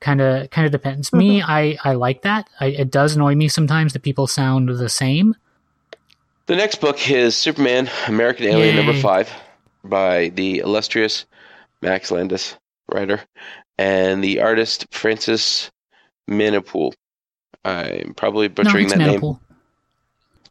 [0.00, 1.12] kind of kind of depends.
[1.12, 2.48] Me, I I like that.
[2.58, 5.36] I, it does annoy me sometimes that people sound the same.
[6.46, 8.84] The next book is Superman American Alien Yay.
[8.84, 9.32] number five
[9.84, 11.26] by the illustrious
[11.80, 12.56] Max Landis,
[12.92, 13.20] writer,
[13.78, 15.70] and the artist Francis
[16.30, 16.92] Minipool.
[17.64, 19.20] I'm probably No, butchering it's that name.
[19.20, 19.40] Manapul.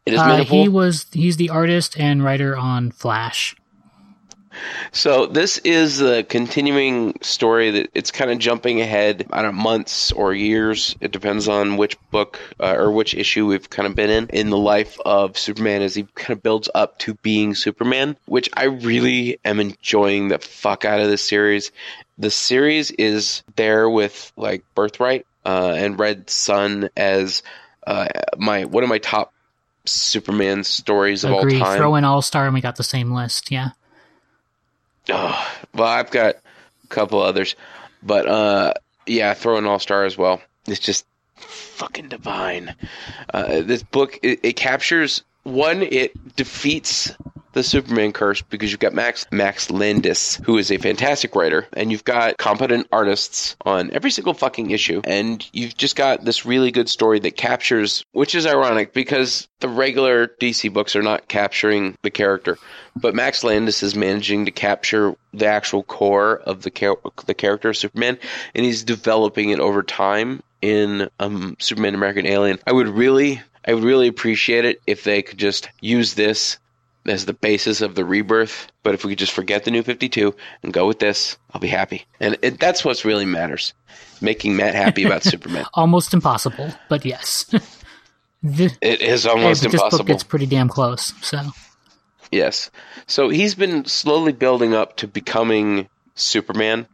[0.06, 0.44] It is Uh, Minipool.
[0.62, 3.54] he was he's the artist and writer on Flash.
[4.92, 9.62] So this is the continuing story that it's kind of jumping ahead, I don't know,
[9.62, 10.96] months or years.
[11.00, 14.50] It depends on which book uh, or which issue we've kind of been in in
[14.50, 18.64] the life of Superman as he kind of builds up to being Superman, which I
[18.64, 21.72] really am enjoying the fuck out of this series.
[22.18, 27.42] The series is there with like Birthright uh, and Red Sun as
[27.86, 29.32] uh, my one of my top
[29.84, 31.58] Superman stories of Agree.
[31.58, 31.78] all time.
[31.78, 33.50] Throw in All Star and we got the same list.
[33.50, 33.70] Yeah.
[35.08, 36.36] Oh, well, I've got
[36.84, 37.56] a couple others,
[38.02, 38.74] but uh,
[39.06, 40.40] yeah, throw an All Star as well.
[40.66, 42.74] It's just fucking divine.
[43.32, 45.82] Uh, this book it, it captures one.
[45.82, 47.12] It defeats
[47.52, 51.90] the Superman curse because you've got Max Max Landis, who is a fantastic writer, and
[51.90, 56.70] you've got competent artists on every single fucking issue, and you've just got this really
[56.70, 61.96] good story that captures, which is ironic because the regular DC books are not capturing
[62.02, 62.58] the character,
[62.96, 67.70] but Max Landis is managing to capture the actual core of the char- the character
[67.70, 68.18] of Superman,
[68.54, 72.58] and he's developing it over time in um, Superman American Alien.
[72.66, 76.58] I would really, I would really appreciate it if they could just use this
[77.06, 78.68] as the basis of the rebirth.
[78.82, 81.68] But if we could just forget the new 52 and go with this, I'll be
[81.68, 82.04] happy.
[82.20, 83.74] And it, that's what really matters.
[84.20, 85.66] Making Matt happy about Superman.
[85.74, 87.44] Almost impossible, but yes.
[88.42, 90.04] the, It is hey, almost but this book impossible.
[90.04, 91.12] gets pretty damn close.
[91.22, 91.40] So
[92.32, 92.70] Yes.
[93.06, 96.86] So he's been slowly building up to becoming Superman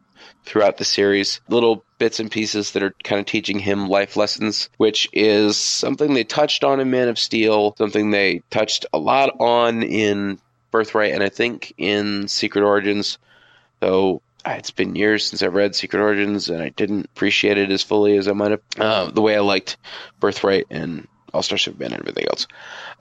[0.44, 1.40] throughout the series.
[1.48, 6.14] Little bits and pieces that are kind of teaching him life lessons, which is something
[6.14, 10.38] they touched on in Man of Steel, something they touched a lot on in
[10.70, 13.18] Birthright, and I think in Secret Origins,
[13.80, 17.70] though ah, it's been years since I've read Secret Origins, and I didn't appreciate it
[17.70, 19.76] as fully as I might have, uh, the way I liked
[20.20, 22.46] Birthright and All Star Superman and everything else.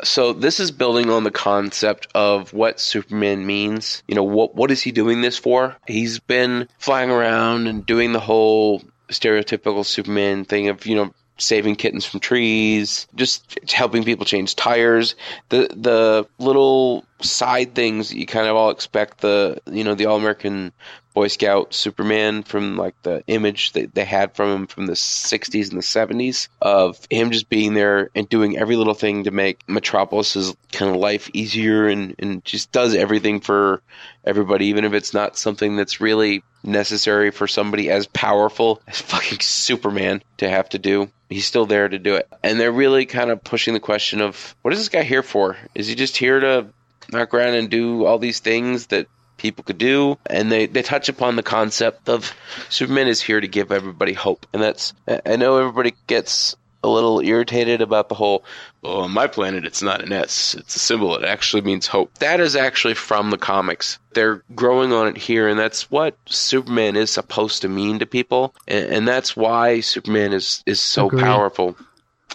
[0.03, 4.03] So this is building on the concept of what Superman means.
[4.07, 5.75] You know, what what is he doing this for?
[5.87, 11.75] He's been flying around and doing the whole stereotypical Superman thing of, you know, saving
[11.75, 15.15] kittens from trees, just helping people change tires.
[15.49, 20.05] The the little side things that you kind of all expect the you know the
[20.05, 20.71] all American
[21.17, 25.71] Boy Scout Superman from like the image that they had from him from the 60s
[25.71, 29.65] and the 70s of him just being there and doing every little thing to make
[29.65, 33.81] Metropolis's kind of life easier and, and just does everything for
[34.25, 39.39] everybody, even if it's not something that's really necessary for somebody as powerful as fucking
[39.39, 41.09] Superman to have to do.
[41.29, 42.27] He's still there to do it.
[42.43, 45.57] And they're really kind of pushing the question of what is this guy here for?
[45.73, 46.67] Is he just here to
[47.11, 50.17] knock around and do all these things that people could do.
[50.25, 52.33] And they, they touch upon the concept of
[52.69, 54.45] superman is here to give everybody hope.
[54.53, 54.93] And that's
[55.25, 58.45] i know everybody gets a little irritated about the whole
[58.83, 62.15] oh on my planet it's not an s it's a symbol it actually means hope.
[62.19, 63.99] That is actually from the comics.
[64.13, 68.53] They're growing on it here and that's what superman is supposed to mean to people.
[68.67, 71.23] And, and that's why superman is is so Agreed.
[71.23, 71.77] powerful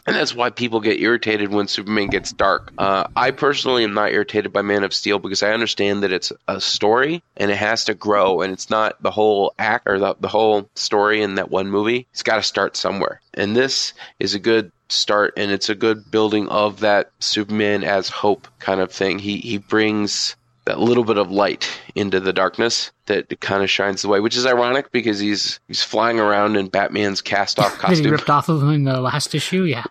[0.07, 2.73] and that's why people get irritated when Superman gets dark.
[2.77, 6.33] Uh, I personally am not irritated by Man of Steel because I understand that it's
[6.49, 10.17] a story and it has to grow, and it's not the whole act or the,
[10.19, 12.07] the whole story in that one movie.
[12.13, 16.11] It's got to start somewhere, and this is a good start, and it's a good
[16.11, 19.19] building of that Superman as hope kind of thing.
[19.19, 24.03] He he brings that little bit of light into the darkness that kind of shines
[24.03, 27.91] the way, which is ironic because he's he's flying around in Batman's cast off That
[27.91, 28.13] he costume.
[28.13, 29.65] ripped off of him in the last issue.
[29.65, 29.85] Yeah.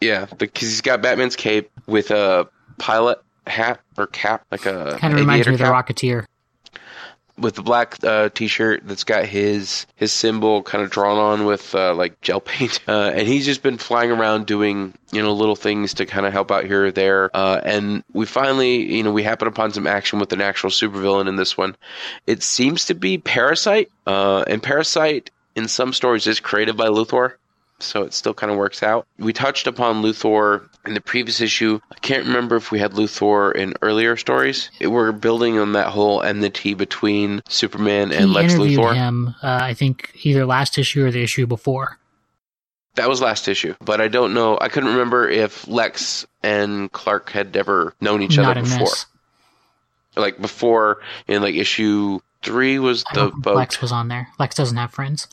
[0.00, 2.48] Yeah, because he's got Batman's cape with a
[2.78, 6.24] pilot hat or cap, like a Kind of reminds me of the Rocketeer.
[7.38, 11.74] With the black uh, t-shirt that's got his his symbol kind of drawn on with
[11.74, 15.56] uh, like gel paint, uh, and he's just been flying around doing you know little
[15.56, 17.30] things to kind of help out here or there.
[17.34, 21.28] Uh, and we finally, you know, we happen upon some action with an actual supervillain
[21.28, 21.76] in this one.
[22.26, 27.34] It seems to be Parasite, uh, and Parasite in some stories is created by Luthor
[27.78, 29.06] so it still kind of works out.
[29.18, 31.80] We touched upon Luthor in the previous issue.
[31.92, 34.70] I can't remember if we had Luthor in earlier stories.
[34.80, 38.94] We're building on that whole enmity between Superman and he Lex interviewed Luthor.
[38.94, 41.98] him, uh, I think, either last issue or the issue before.
[42.94, 44.56] That was last issue, but I don't know.
[44.58, 48.86] I couldn't remember if Lex and Clark had ever known each Not other before.
[48.86, 49.06] this.
[50.16, 53.56] Like before in like issue three was the boat.
[53.56, 54.28] Lex was on there.
[54.38, 55.28] Lex doesn't have friends.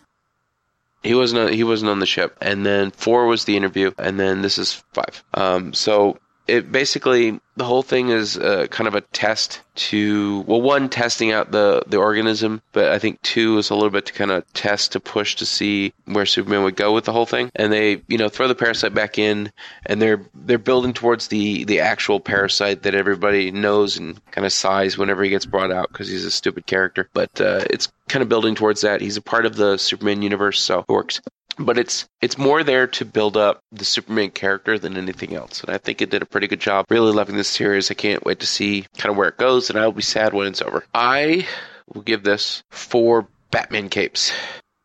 [1.04, 1.54] He wasn't.
[1.54, 4.84] He wasn't on the ship, and then four was the interview, and then this is
[4.94, 5.24] five.
[5.34, 6.18] Um, so
[6.48, 11.32] it basically the whole thing is uh, kind of a test to well, one testing
[11.32, 14.52] out the the organism, but I think two is a little bit to kind of
[14.54, 18.02] test to push to see where Superman would go with the whole thing, and they
[18.08, 19.52] you know throw the parasite back in,
[19.86, 24.52] and they're they're building towards the the actual parasite that everybody knows and kind of
[24.52, 28.22] sighs whenever he gets brought out because he's a stupid character, but uh, it's kind
[28.22, 29.02] of building towards that.
[29.02, 31.22] He's a part of the Superman universe, so it works
[31.58, 35.62] but it's it's more there to build up the Superman character than anything else.
[35.64, 36.86] And I think it did a pretty good job.
[36.90, 37.92] Really loving this series.
[37.92, 40.48] I can't wait to see kind of where it goes, and I'll be sad when
[40.48, 40.84] it's over.
[40.94, 41.48] I
[41.94, 44.32] will give this four Batman capes.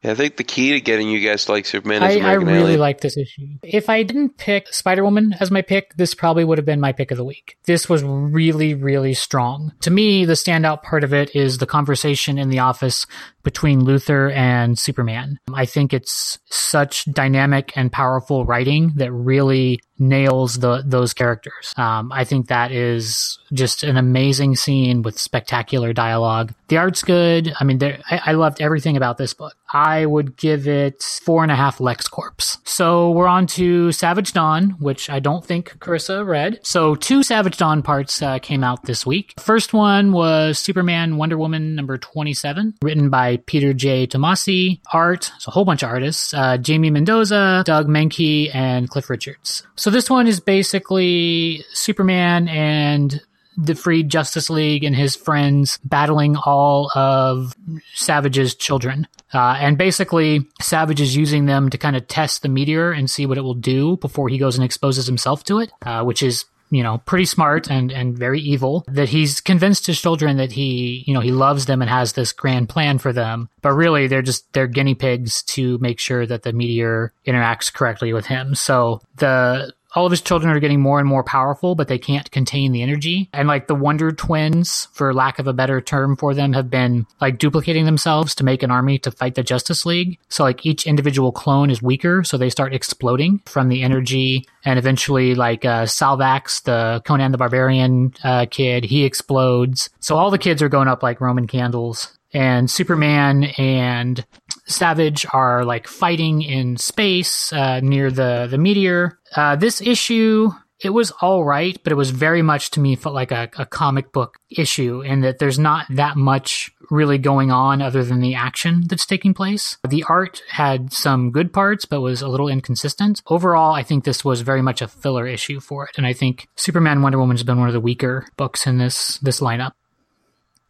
[0.05, 2.61] I think the key to getting you guys to like Superman is I, I really
[2.61, 2.81] Alien.
[2.81, 3.49] like this issue.
[3.65, 6.93] If I didn't pick Spider Woman as my pick, this probably would have been my
[6.93, 7.57] pick of the week.
[7.65, 9.73] This was really, really strong.
[9.81, 13.07] To me, the standout part of it is the conversation in the office
[13.49, 15.39] between Luthor and Superman.
[15.55, 21.73] I think it's such dynamic and powerful writing that really nails the those characters.
[21.77, 26.53] Um, I think that is just an amazing scene with spectacular dialogue.
[26.69, 27.53] The art's good.
[27.59, 29.57] I mean, I, I loved everything about this book.
[29.73, 32.59] I would give it four and a half LexCorps.
[32.65, 36.61] So we're on to Savage Dawn, which I don't think Carissa read.
[36.63, 39.35] So two Savage Dawn parts uh, came out this week.
[39.39, 44.07] First one was Superman Wonder Woman number 27, written by Peter J.
[44.07, 44.81] Tomasi.
[44.93, 49.67] Art, it's a whole bunch of artists, uh, Jamie Mendoza, Doug Menke, and Cliff Richards.
[49.77, 53.21] So this one is basically Superman and
[53.59, 57.57] the Freed Justice League and his friends battling all of
[57.95, 59.09] Savage's children.
[59.35, 63.27] Uh, and basically, Savage is using them to kind of test the meteor and see
[63.27, 66.45] what it will do before he goes and exposes himself to it, uh, which is
[66.71, 71.05] you know, pretty smart and, and very evil, that he's convinced his children that he,
[71.07, 73.49] you know, he loves them and has this grand plan for them.
[73.63, 78.13] But really, they're just, they're guinea pigs to make sure that the meteor interacts correctly
[78.13, 78.55] with him.
[78.55, 82.31] So the, all of his children are getting more and more powerful, but they can't
[82.31, 83.29] contain the energy.
[83.33, 87.05] And like the Wonder Twins, for lack of a better term for them, have been
[87.21, 90.21] like duplicating themselves to make an army to fight the Justice League.
[90.29, 94.47] So like each individual clone is weaker, so they start exploding from the energy.
[94.65, 99.91] And eventually, like uh, Salvax, the Conan the Barbarian uh, kid, he explodes.
[99.99, 104.25] So all the kids are going up like Roman candles and Superman and
[104.67, 109.18] Savage are like fighting in space uh, near the the meteor.
[109.35, 110.51] Uh, this issue
[110.81, 113.67] it was all right, but it was very much to me felt like a, a
[113.67, 118.35] comic book issue in that there's not that much really going on other than the
[118.37, 119.77] action that's taking place.
[119.89, 123.23] The art had some good parts, but was a little inconsistent.
[123.27, 126.47] Overall, I think this was very much a filler issue for it, and I think
[126.55, 129.73] Superman Wonder Woman has been one of the weaker books in this this lineup.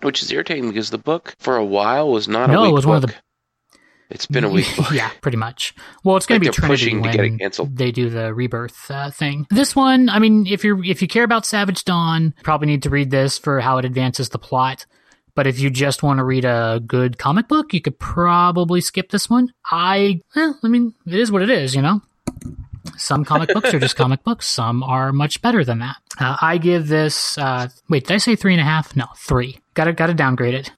[0.01, 2.75] Which is irritating because the book for a while was not a No, weak it
[2.75, 2.89] was book.
[2.89, 3.15] one of the
[4.11, 4.67] It's been a week.
[4.93, 5.75] yeah, pretty much.
[6.03, 7.77] Well, it's going Like to be Trinity pushing to get it canceled.
[7.77, 9.47] they do the rebirth uh, thing.
[9.51, 12.91] This one, I mean, if you're if you care about Savage Dawn, probably need to
[12.91, 14.87] read this for how it advances the plot.
[15.35, 19.11] But if you just want to read a good comic book, you could probably skip
[19.11, 19.53] this one.
[19.71, 22.03] I, well, I mean, it is what it is, you know.
[22.97, 24.49] Some comic books are just comic books.
[24.49, 25.97] Some are much better than that.
[26.19, 27.39] Uh, I give this.
[27.39, 28.97] Uh, wait, did I say three and a half?
[28.97, 29.61] No, three.
[29.75, 30.73] Got to got to downgrade it.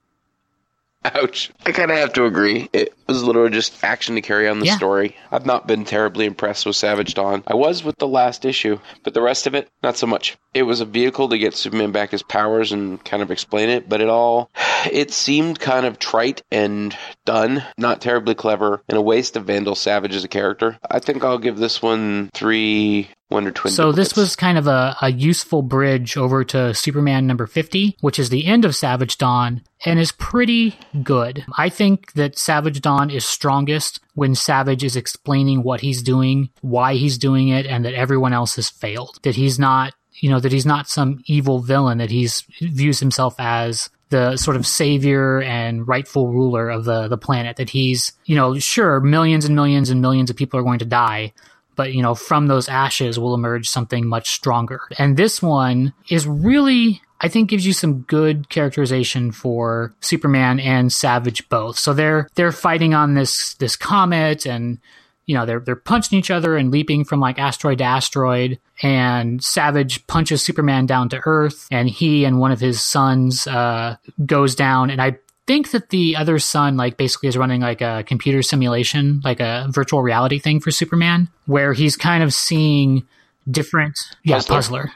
[1.03, 1.51] Ouch.
[1.65, 2.69] I kind of have to agree.
[2.75, 4.77] It was literally just action to carry on the Yeah.
[4.77, 5.17] story.
[5.33, 7.43] I've not been terribly impressed with Savage Dawn.
[7.47, 10.37] I was with the last issue, but the rest of it, not so much.
[10.53, 13.89] It was a vehicle to get Superman back his powers and kind of explain it,
[13.89, 14.51] but it all,
[14.93, 16.95] it seemed kind of trite and
[17.25, 20.79] done, not terribly clever, and a waste of Vandal Savage as a character.
[20.91, 23.73] I think I'll give this one three Wonder Twin.
[23.73, 28.19] So this was kind of a, a useful bridge over to Superman number 50, which
[28.19, 31.45] is the end of Savage Dawn, and is pretty good.
[31.57, 36.95] I think that Savage Dawn is strongest when Savage is explaining what he's doing, why
[36.95, 39.21] he's doing it, and that everyone else has failed.
[39.23, 43.37] That he's not, you know, that he's not some evil villain, that he's views himself
[43.39, 47.59] as the sort of savior and rightful ruler of the, the planet.
[47.59, 50.85] That he's, you know, sure, millions and millions and millions of people are going to
[50.85, 51.33] die,
[51.81, 54.83] but you know from those ashes will emerge something much stronger.
[54.99, 60.93] And this one is really i think gives you some good characterization for superman and
[60.93, 61.79] savage both.
[61.79, 64.79] So they're they're fighting on this this comet and
[65.25, 68.59] you know they're they're punching each other and leaping from like asteroid to asteroid.
[68.83, 73.97] And savage punches superman down to earth and he and one of his sons uh
[74.27, 74.91] goes down.
[74.91, 75.17] And i
[75.47, 79.67] think that the other son like basically is running like a computer simulation like a
[79.71, 83.07] virtual reality thing for superman where he's kind of seeing
[83.51, 84.57] different yeah Puzzler.
[84.57, 84.93] puzzler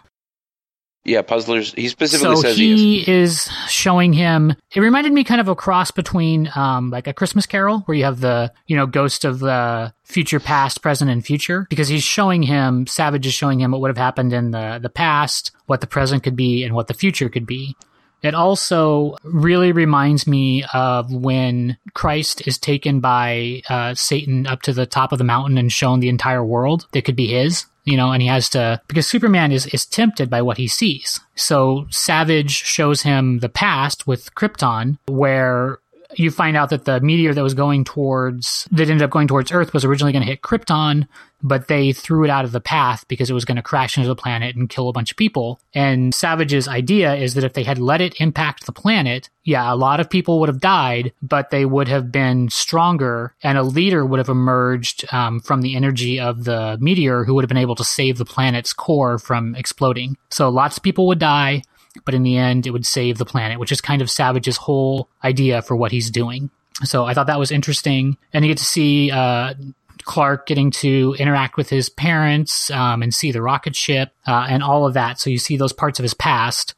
[1.06, 1.74] yeah, Puzzlers.
[1.74, 3.08] He specifically so says he is.
[3.08, 7.44] is showing him it reminded me kind of a cross between um like a christmas
[7.44, 11.66] carol where you have the you know ghost of the future past present and future
[11.68, 14.88] because he's showing him savage is showing him what would have happened in the the
[14.88, 17.76] past what the present could be and what the future could be
[18.24, 24.72] it also really reminds me of when Christ is taken by uh, Satan up to
[24.72, 27.96] the top of the mountain and shown the entire world that could be his, you
[27.96, 31.20] know, and he has to, because Superman is, is tempted by what he sees.
[31.34, 35.78] So Savage shows him the past with Krypton, where
[36.18, 39.52] you find out that the meteor that was going towards that ended up going towards
[39.52, 41.06] Earth was originally going to hit Krypton,
[41.42, 44.08] but they threw it out of the path because it was going to crash into
[44.08, 45.60] the planet and kill a bunch of people.
[45.74, 49.76] And Savage's idea is that if they had let it impact the planet, yeah, a
[49.76, 54.06] lot of people would have died, but they would have been stronger, and a leader
[54.06, 57.74] would have emerged um, from the energy of the meteor who would have been able
[57.74, 60.16] to save the planet's core from exploding.
[60.30, 61.62] So lots of people would die
[62.04, 65.08] but in the end, it would save the planet, which is kind of Savage's whole
[65.22, 66.50] idea for what he's doing.
[66.82, 69.54] So I thought that was interesting, and you get to see uh,
[70.02, 74.62] Clark getting to interact with his parents um, and see the rocket ship uh, and
[74.62, 75.20] all of that.
[75.20, 76.74] So you see those parts of his past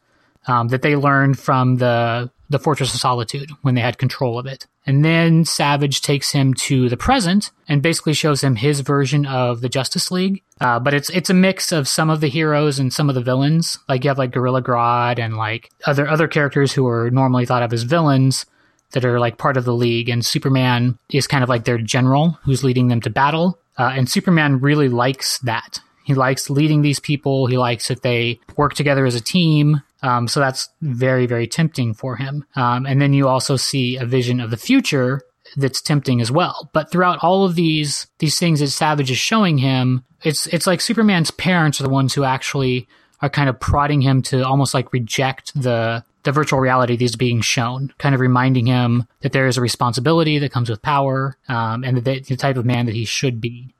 [0.46, 4.46] um, that they learned from the the Fortress of Solitude when they had control of
[4.46, 4.66] it.
[4.86, 9.60] And then Savage takes him to the present and basically shows him his version of
[9.60, 10.42] the Justice League.
[10.60, 13.20] Uh, but it's it's a mix of some of the heroes and some of the
[13.20, 13.78] villains.
[13.88, 17.64] Like you have like Gorilla Grodd and like other other characters who are normally thought
[17.64, 18.46] of as villains
[18.92, 20.08] that are like part of the league.
[20.08, 23.58] And Superman is kind of like their general who's leading them to battle.
[23.76, 25.80] Uh, and Superman really likes that.
[26.04, 27.46] He likes leading these people.
[27.46, 29.82] He likes that they work together as a team.
[30.02, 32.44] Um, so that's very, very tempting for him.
[32.54, 35.22] Um, and then you also see a vision of the future
[35.56, 36.70] that's tempting as well.
[36.72, 40.80] But throughout all of these these things that Savage is showing him, it's it's like
[40.80, 42.88] Superman's parents are the ones who actually
[43.22, 47.40] are kind of prodding him to almost like reject the the virtual reality that's being
[47.40, 51.84] shown, kind of reminding him that there is a responsibility that comes with power, um,
[51.84, 53.72] and that the type of man that he should be.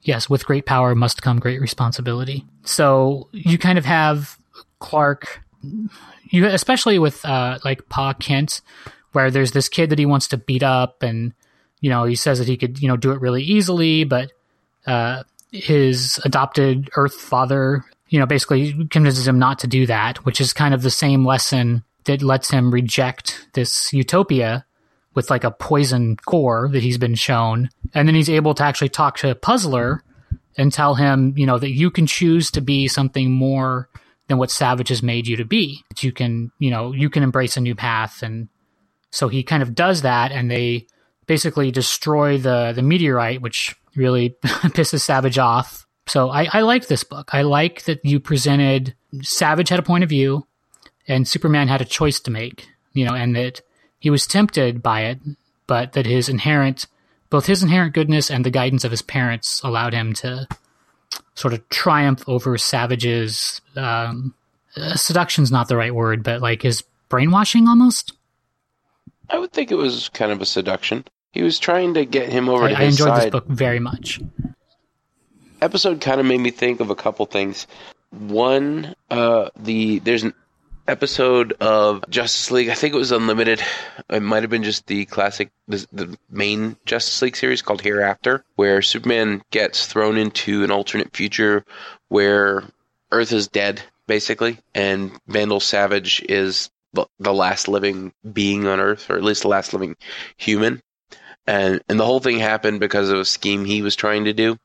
[0.00, 2.44] Yes, with great power must come great responsibility.
[2.64, 4.36] So you kind of have
[4.82, 5.42] Clark,
[6.28, 8.60] you especially with uh, like Pa Kent,
[9.12, 11.32] where there's this kid that he wants to beat up, and
[11.80, 14.32] you know he says that he could you know do it really easily, but
[14.86, 15.22] uh,
[15.52, 20.52] his adopted Earth father, you know, basically convinces him not to do that, which is
[20.52, 24.64] kind of the same lesson that lets him reject this utopia
[25.14, 27.68] with like a poison core that he's been shown.
[27.94, 30.02] And then he's able to actually talk to Puzzler
[30.56, 33.88] and tell him, you know, that you can choose to be something more
[34.28, 35.82] than what Savage has made you to be.
[35.90, 38.22] That you can, you know, you can embrace a new path.
[38.22, 38.48] And
[39.10, 40.86] so he kind of does that and they
[41.26, 45.86] basically destroy the, the meteorite, which really pisses Savage off.
[46.06, 47.30] So I, I like this book.
[47.32, 50.46] I like that you presented Savage had a point of view
[51.06, 53.60] and Superman had a choice to make, you know, and that
[53.98, 55.20] he was tempted by it,
[55.66, 56.86] but that his inherent,
[57.30, 60.48] both his inherent goodness and the guidance of his parents allowed him to
[61.34, 64.34] sort of triumph over Savage's, um,
[64.76, 68.12] uh, seduction's not the right word, but like his brainwashing almost.
[69.28, 71.04] I would think it was kind of a seduction.
[71.32, 73.22] He was trying to get him over I, to I his enjoyed side.
[73.24, 74.20] this book very much.
[75.60, 77.66] episode kind of made me think of a couple things.
[78.10, 80.34] One, uh, the there's an
[80.88, 82.68] episode of Justice League.
[82.68, 83.62] I think it was Unlimited.
[84.10, 88.44] It might have been just the classic, the, the main Justice League series called Hereafter,
[88.56, 91.64] where Superman gets thrown into an alternate future
[92.08, 92.64] where
[93.10, 99.10] Earth is dead, basically, and Vandal Savage is the, the last living being on Earth,
[99.10, 99.96] or at least the last living
[100.36, 100.82] human.
[101.46, 104.58] And and the whole thing happened because of a scheme he was trying to do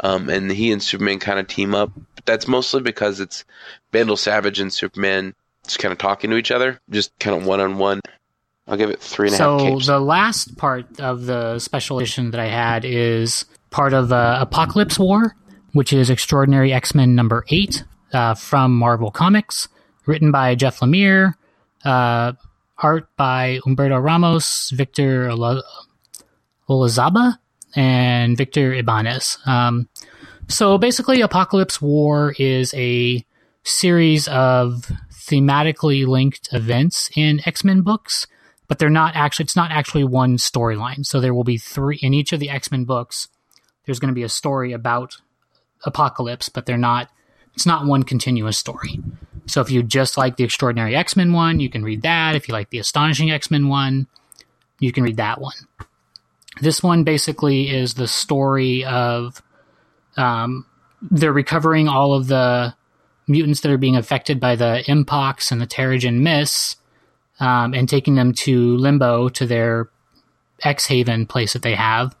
[0.00, 1.92] um, and he and Superman kind of team up.
[2.14, 3.44] But that's mostly because it's
[3.92, 5.34] Vandal Savage and Superman
[5.64, 8.00] just kind of talking to each other, just kind of one on one.
[8.68, 12.32] I'll give it three and a half So the last part of the special edition
[12.32, 15.36] that I had is part of uh, Apocalypse War,
[15.72, 19.68] which is Extraordinary X Men number eight uh, from Marvel Comics,
[20.04, 21.34] written by Jeff Lemire,
[21.84, 22.32] uh,
[22.78, 25.62] art by Humberto Ramos, Victor Ola-
[26.68, 27.38] Olazaba,
[27.76, 29.38] and Victor Ibanez.
[29.46, 29.88] Um,
[30.48, 33.24] so basically, Apocalypse War is a
[33.62, 38.26] series of thematically linked events in X Men books,
[38.68, 39.44] but they're not actually.
[39.44, 41.04] It's not actually one storyline.
[41.04, 43.28] So there will be three in each of the X Men books.
[43.84, 45.18] There's going to be a story about
[45.84, 47.08] Apocalypse, but they're not.
[47.54, 49.00] It's not one continuous story.
[49.46, 52.34] So if you just like the Extraordinary X Men one, you can read that.
[52.34, 54.06] If you like the Astonishing X Men one,
[54.78, 55.54] you can read that one.
[56.60, 59.42] This one basically is the story of
[60.16, 60.66] um,
[61.02, 62.74] they're recovering all of the
[63.28, 66.76] mutants that are being affected by the M-Pox and the Terrigen Mists
[67.40, 69.90] um, and taking them to Limbo to their
[70.62, 72.16] X Haven place that they have.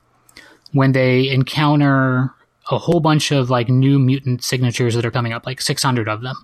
[0.72, 2.34] When they encounter
[2.70, 6.22] a whole bunch of like new mutant signatures that are coming up, like 600 of
[6.22, 6.36] them.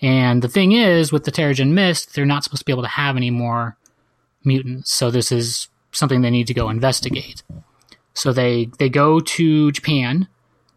[0.00, 2.88] And the thing is, with the Terrigen Mist, they're not supposed to be able to
[2.88, 3.76] have any more
[4.44, 4.92] mutants.
[4.92, 7.42] So this is something they need to go investigate.
[8.14, 10.28] So they they go to Japan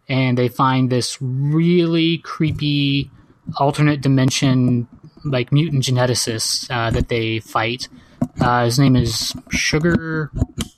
[0.08, 3.10] and they find this really creepy
[3.58, 4.86] alternate dimension
[5.24, 7.88] like mutant geneticist uh, that they fight.
[8.40, 10.30] Uh, his name is Sugar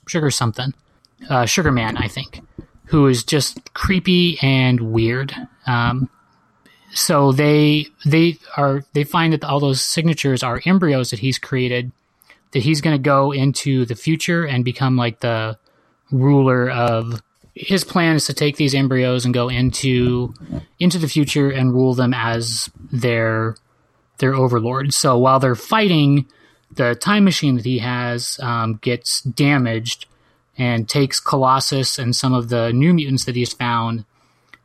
[0.07, 0.73] Sugar something,
[1.29, 2.41] uh, Sugar Man, I think,
[2.85, 5.35] who is just creepy and weird.
[5.67, 6.09] Um,
[6.93, 11.91] so they they are they find that all those signatures are embryos that he's created
[12.55, 15.57] that he's going to go into the future and become like the
[16.09, 17.21] ruler of
[17.53, 20.33] his plan is to take these embryos and go into
[20.79, 23.57] into the future and rule them as their
[24.19, 24.93] their overlord.
[24.93, 26.27] So while they're fighting,
[26.71, 30.05] the time machine that he has um, gets damaged
[30.57, 34.05] and takes Colossus and some of the new mutants that he's found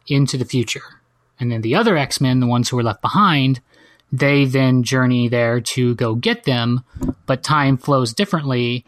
[0.06, 1.00] into the future.
[1.40, 3.60] And then the other X Men, the ones who were left behind,
[4.12, 6.84] they then journey there to go get them,
[7.26, 8.84] but time flows differently.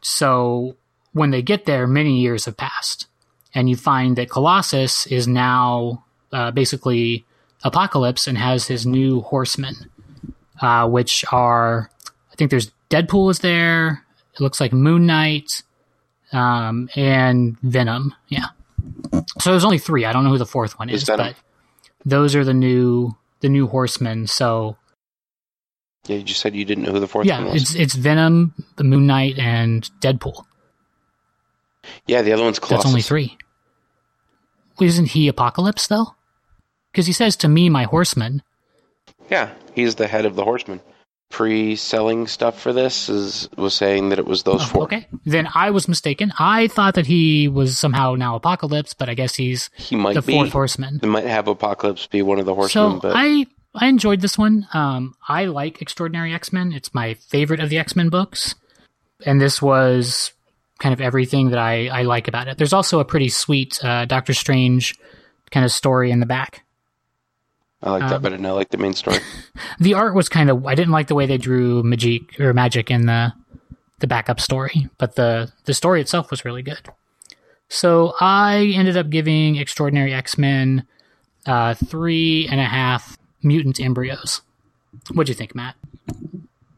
[0.00, 0.76] So
[1.12, 3.06] when they get there, many years have passed.
[3.54, 7.26] And you find that Colossus is now uh, basically
[7.62, 9.74] Apocalypse and has his new horsemen,
[10.60, 11.90] uh, which are,
[12.32, 14.04] I think there's Deadpool is there.
[14.34, 15.62] It looks like Moon Knight
[16.32, 18.14] um, and Venom.
[18.28, 18.46] Yeah.
[19.38, 20.06] So there's only three.
[20.06, 21.36] I don't know who the fourth one Is is, but
[22.04, 24.26] those are the new the new horsemen.
[24.26, 24.76] So
[26.06, 27.62] yeah, you just said you didn't know who the fourth yeah, one was.
[27.62, 30.44] it's it's Venom, the Moon Knight, and Deadpool.
[32.06, 32.84] Yeah, the other one's Colossus.
[32.84, 33.36] That's only three.
[34.80, 36.14] Isn't he Apocalypse though?
[36.90, 38.42] Because he says to me, my horseman.
[39.30, 40.80] Yeah, he's the head of the Horsemen.
[41.32, 44.82] Pre-selling stuff for this is was saying that it was those Oh, four.
[44.84, 46.30] okay, then I was mistaken.
[46.38, 50.22] I thought that he was somehow now Apocalypse, but I guess he's He might the
[50.22, 50.34] be.
[50.34, 50.98] fourth horseman.
[51.00, 54.36] They might have Apocalypse be one of the Horsemen, So but I I enjoyed this
[54.36, 54.68] one.
[54.74, 56.72] Um, I like Extraordinary X Men.
[56.72, 58.54] It's my favorite of the X Men books,
[59.24, 60.32] and this was
[60.80, 62.58] kind of everything that I I like about it.
[62.58, 64.94] There's also a pretty sweet uh, Doctor Strange
[65.50, 66.62] kind of story in the back.
[67.82, 69.18] I like that um, better than I like the main story.
[69.80, 72.90] The art was kind of I didn't like the way they drew magic or magic
[72.90, 73.32] in the
[73.98, 76.88] the backup story, but the the story itself was really good.
[77.68, 80.86] So I ended up giving Extraordinary X Men
[81.46, 84.42] uh, three and a half mutant embryos.
[85.12, 85.74] What'd you think, Matt?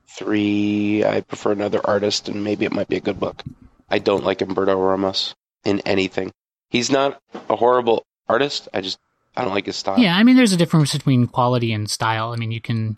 [0.09, 1.05] Three.
[1.05, 3.43] I prefer another artist, and maybe it might be a good book.
[3.90, 6.32] I don't like Humberto Ramos in anything.
[6.70, 8.68] He's not a horrible artist.
[8.72, 8.98] I just
[9.36, 9.98] I don't like his style.
[9.98, 12.32] Yeah, I mean, there's a difference between quality and style.
[12.32, 12.97] I mean, you can,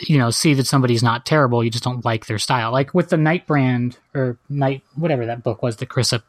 [0.00, 1.62] you know, see that somebody's not terrible.
[1.62, 2.72] You just don't like their style.
[2.72, 6.22] Like with the Night Brand or Night, whatever that book was that Carissa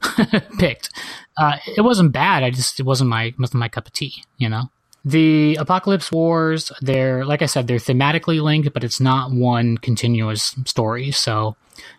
[0.58, 0.90] picked.
[1.36, 2.42] Uh, it wasn't bad.
[2.42, 4.22] I just it wasn't my wasn't my cup of tea.
[4.38, 4.70] You know,
[5.04, 6.70] the Apocalypse Wars.
[6.80, 11.10] They're like I said, they're thematically linked, but it's not one continuous story.
[11.10, 11.56] So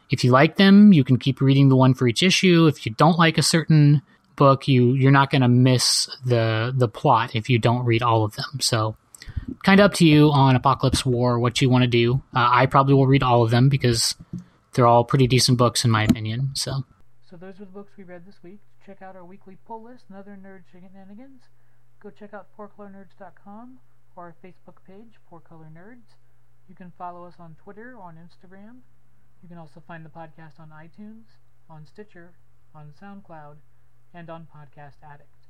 [0.10, 2.68] if you like them, you can keep reading the one for each issue.
[2.68, 4.02] If you don't like a certain
[4.38, 8.24] book, you you're not going to miss the the plot if you don't read all
[8.24, 8.60] of them.
[8.62, 8.96] So,
[9.64, 12.22] kind of up to you on Apocalypse War what you want to do.
[12.34, 14.16] Uh, I probably will read all of them because
[14.74, 16.52] they're all pretty decent books in my opinion.
[16.54, 16.86] So,
[17.30, 18.60] So those were the books we read this week.
[18.86, 21.42] Check out our weekly pull list and other nerd shenanigans.
[22.02, 23.80] Go check out fourcolornerds.com
[24.16, 26.16] or our Facebook page, Four Color Nerds.
[26.70, 28.80] You can follow us on Twitter or on Instagram.
[29.42, 31.24] You can also find the podcast on iTunes,
[31.70, 32.34] on Stitcher,
[32.74, 33.56] on SoundCloud,
[34.18, 35.46] and on Podcast Addict.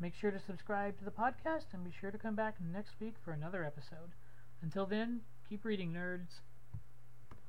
[0.00, 3.14] Make sure to subscribe to the podcast and be sure to come back next week
[3.24, 4.10] for another episode.
[4.60, 6.40] Until then, keep reading, nerds.